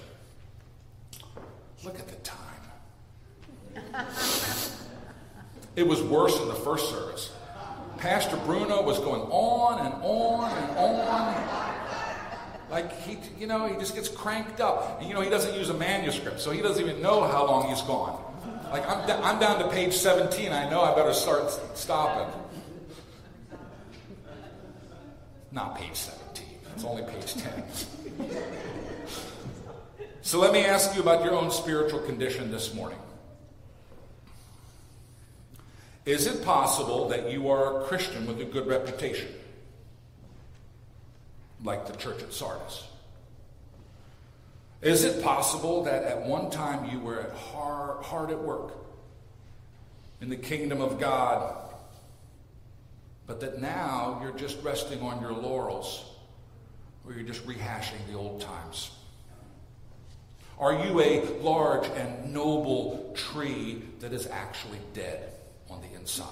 Look 1.84 2.00
at 2.00 2.08
the 2.08 2.16
time. 2.16 2.40
it 5.76 5.86
was 5.86 6.02
worse 6.02 6.40
in 6.40 6.48
the 6.48 6.56
first 6.56 6.90
service. 6.90 7.32
Pastor 7.98 8.38
Bruno 8.46 8.82
was 8.82 9.00
going 9.00 9.22
on 9.22 9.86
and 9.86 9.94
on 10.02 10.52
and 10.52 10.78
on. 10.78 11.74
Like 12.72 13.00
he, 13.02 13.18
you 13.40 13.48
know, 13.48 13.68
he 13.68 13.76
just 13.76 13.96
gets 13.96 14.10
cranked 14.10 14.60
up. 14.62 15.00
And, 15.00 15.08
you 15.08 15.14
know, 15.14 15.22
he 15.22 15.30
doesn't 15.30 15.54
use 15.56 15.70
a 15.70 15.74
manuscript, 15.74 16.40
so 16.40 16.52
he 16.52 16.62
doesn't 16.62 16.84
even 16.84 17.02
know 17.02 17.24
how 17.24 17.46
long 17.46 17.70
he's 17.70 17.82
gone. 17.84 18.20
Like 18.72 18.88
I'm, 18.90 19.24
I'm 19.24 19.40
down 19.40 19.60
to 19.60 19.70
page 19.70 19.94
17. 19.94 20.52
I 20.52 20.70
know 20.70 20.82
I 20.82 20.96
better 20.96 21.14
start 21.14 21.52
stopping. 21.78 22.34
Not 25.52 25.78
page 25.78 25.94
17. 25.96 26.48
It's 26.76 26.84
only 26.84 27.04
page 27.04 27.36
10. 27.36 27.64
So 30.24 30.40
let 30.40 30.52
me 30.52 30.66
ask 30.66 30.96
you 30.96 31.02
about 31.02 31.24
your 31.24 31.34
own 31.34 31.52
spiritual 31.52 32.00
condition 32.00 32.50
this 32.50 32.74
morning. 32.74 32.98
Is 36.06 36.28
it 36.28 36.44
possible 36.44 37.10
that 37.10 37.30
you 37.30 37.50
are 37.50 37.82
a 37.82 37.84
Christian 37.86 38.26
with 38.26 38.42
a 38.42 38.46
good 38.46 38.66
reputation? 38.66 39.28
Like 41.64 41.86
the 41.86 41.96
church 41.96 42.24
at 42.24 42.34
Sardis. 42.34 42.88
Is 44.82 45.04
it 45.04 45.24
possible 45.24 45.84
that 45.84 46.04
at 46.04 46.26
one 46.26 46.50
time 46.50 46.90
you 46.90 47.00
were 47.00 47.32
hard, 47.52 48.04
hard 48.04 48.32
at 48.32 48.42
work 48.42 48.74
in 50.20 50.30
the 50.30 50.38
kingdom 50.38 50.82
of 50.82 51.00
God, 51.00 51.56
but 53.28 53.42
that 53.42 53.62
now 53.62 54.20
you're 54.22 54.38
just 54.38 54.62
resting 54.64 55.02
on 55.02 55.22
your 55.22 55.34
laurels, 55.34 56.06
or 57.06 57.14
you're 57.14 57.24
just 57.24 57.46
rehashing 57.46 58.08
the 58.10 58.18
old 58.18 58.40
times? 58.40 58.92
Are 60.64 60.86
you 60.86 61.02
a 61.02 61.26
large 61.42 61.90
and 61.90 62.34
noble 62.34 63.12
tree 63.18 63.82
that 64.00 64.14
is 64.14 64.28
actually 64.28 64.80
dead 64.94 65.34
on 65.70 65.82
the 65.82 65.94
inside? 65.94 66.30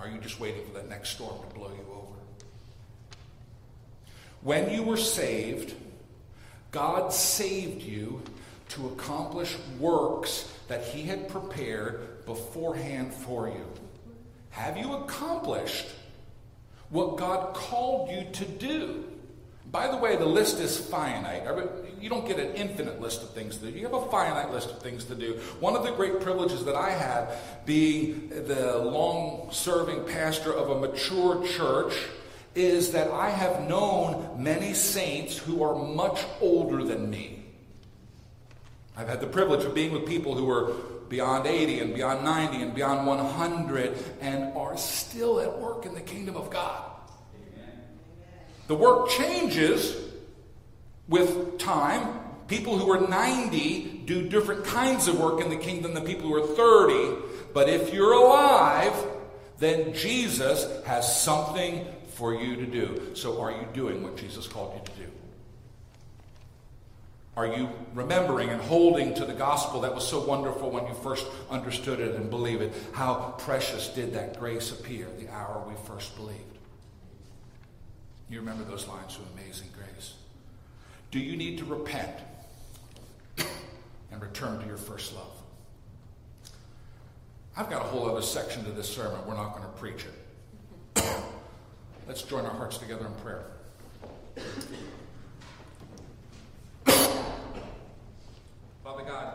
Are 0.00 0.08
you 0.08 0.18
just 0.18 0.40
waiting 0.40 0.66
for 0.66 0.72
that 0.72 0.88
next 0.88 1.10
storm 1.10 1.38
to 1.48 1.54
blow 1.54 1.68
you 1.68 1.92
over? 1.92 2.16
When 4.42 4.68
you 4.68 4.82
were 4.82 4.96
saved, 4.96 5.74
God 6.72 7.12
saved 7.12 7.82
you 7.82 8.20
to 8.70 8.88
accomplish 8.88 9.56
works 9.78 10.52
that 10.66 10.86
He 10.86 11.04
had 11.04 11.28
prepared 11.28 12.26
beforehand 12.26 13.14
for 13.14 13.46
you. 13.46 13.64
Have 14.50 14.76
you 14.76 14.92
accomplished 14.94 15.86
what 16.90 17.16
God 17.16 17.54
called 17.54 18.10
you 18.10 18.26
to 18.32 18.44
do? 18.44 19.04
By 19.70 19.88
the 19.88 19.98
way, 19.98 20.16
the 20.16 20.26
list 20.26 20.60
is 20.60 20.78
finite. 20.78 21.42
You 22.00 22.08
don't 22.08 22.26
get 22.26 22.38
an 22.38 22.54
infinite 22.54 23.00
list 23.00 23.22
of 23.22 23.30
things 23.34 23.58
to 23.58 23.70
do. 23.70 23.78
You 23.78 23.84
have 23.84 23.94
a 23.94 24.10
finite 24.10 24.50
list 24.50 24.70
of 24.70 24.80
things 24.80 25.04
to 25.06 25.14
do. 25.14 25.34
One 25.60 25.76
of 25.76 25.82
the 25.82 25.90
great 25.92 26.20
privileges 26.20 26.64
that 26.64 26.74
I 26.74 26.90
had, 26.90 27.28
being 27.66 28.30
the 28.30 28.78
long 28.78 29.48
serving 29.50 30.06
pastor 30.06 30.54
of 30.54 30.70
a 30.70 30.80
mature 30.80 31.46
church, 31.46 31.94
is 32.54 32.92
that 32.92 33.10
I 33.10 33.28
have 33.30 33.68
known 33.68 34.42
many 34.42 34.72
saints 34.72 35.36
who 35.36 35.62
are 35.62 35.74
much 35.74 36.24
older 36.40 36.82
than 36.82 37.10
me. 37.10 37.44
I've 38.96 39.08
had 39.08 39.20
the 39.20 39.26
privilege 39.26 39.64
of 39.64 39.74
being 39.74 39.92
with 39.92 40.06
people 40.06 40.34
who 40.34 40.50
are 40.50 40.72
beyond 41.08 41.46
80 41.46 41.80
and 41.80 41.94
beyond 41.94 42.24
90 42.24 42.62
and 42.62 42.74
beyond 42.74 43.06
100 43.06 43.96
and 44.20 44.56
are 44.56 44.76
still 44.76 45.40
at 45.40 45.58
work 45.58 45.84
in 45.84 45.94
the 45.94 46.00
kingdom 46.00 46.36
of 46.36 46.50
God. 46.50 46.87
The 48.68 48.74
work 48.74 49.08
changes 49.08 49.96
with 51.08 51.58
time. 51.58 52.20
People 52.48 52.78
who 52.78 52.90
are 52.92 53.08
90 53.08 54.02
do 54.04 54.28
different 54.28 54.64
kinds 54.64 55.08
of 55.08 55.18
work 55.18 55.40
in 55.40 55.50
the 55.50 55.56
kingdom 55.56 55.94
than 55.94 56.04
people 56.04 56.28
who 56.28 56.34
are 56.34 56.46
30. 56.46 57.22
But 57.52 57.68
if 57.68 57.92
you're 57.92 58.12
alive, 58.12 58.94
then 59.58 59.94
Jesus 59.94 60.84
has 60.86 61.20
something 61.20 61.86
for 62.08 62.34
you 62.34 62.56
to 62.56 62.66
do. 62.66 63.14
So, 63.14 63.40
are 63.40 63.50
you 63.50 63.66
doing 63.72 64.02
what 64.02 64.16
Jesus 64.16 64.46
called 64.46 64.74
you 64.74 64.84
to 64.84 65.00
do? 65.00 65.12
Are 67.36 67.46
you 67.46 67.70
remembering 67.94 68.50
and 68.50 68.60
holding 68.60 69.14
to 69.14 69.24
the 69.24 69.32
gospel 69.32 69.80
that 69.82 69.94
was 69.94 70.06
so 70.06 70.20
wonderful 70.26 70.70
when 70.70 70.86
you 70.86 70.94
first 70.94 71.24
understood 71.50 72.00
it 72.00 72.16
and 72.16 72.28
believed 72.28 72.62
it? 72.62 72.72
How 72.92 73.34
precious 73.38 73.88
did 73.88 74.12
that 74.14 74.38
grace 74.38 74.72
appear 74.72 75.06
the 75.18 75.28
hour 75.28 75.64
we 75.66 75.74
first 75.86 76.16
believed? 76.16 76.57
You 78.30 78.40
remember 78.40 78.64
those 78.64 78.86
lines 78.86 79.14
from 79.14 79.24
Amazing 79.34 79.68
Grace. 79.74 80.14
Do 81.10 81.18
you 81.18 81.36
need 81.36 81.58
to 81.58 81.64
repent 81.64 82.12
and 83.38 84.20
return 84.20 84.60
to 84.60 84.66
your 84.66 84.76
first 84.76 85.14
love? 85.14 85.32
I've 87.56 87.70
got 87.70 87.80
a 87.80 87.86
whole 87.86 88.08
other 88.08 88.22
section 88.22 88.64
to 88.64 88.70
this 88.70 88.88
sermon. 88.88 89.18
We're 89.26 89.34
not 89.34 89.56
going 89.56 89.64
to 89.64 89.78
preach 89.78 90.04
it. 90.04 90.12
Let's 92.06 92.22
join 92.22 92.44
our 92.44 92.52
hearts 92.52 92.76
together 92.78 93.06
in 93.06 93.14
prayer. 93.14 93.44
Father 98.84 99.04
God, 99.04 99.34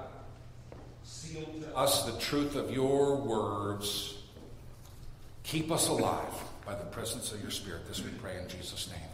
seal 1.04 1.46
to 1.62 1.76
us 1.76 2.06
the 2.06 2.20
truth 2.20 2.56
of 2.56 2.72
your 2.72 3.16
words. 3.16 4.20
Keep 5.44 5.72
us 5.72 5.88
alive 5.88 6.34
by 6.66 6.76
the 6.76 6.86
presence 6.86 7.32
of 7.32 7.42
your 7.42 7.52
Spirit. 7.52 7.88
This 7.88 8.04
we 8.04 8.12
pray 8.12 8.38
in 8.42 8.48
Jesus' 8.48 8.90
name. 8.90 9.13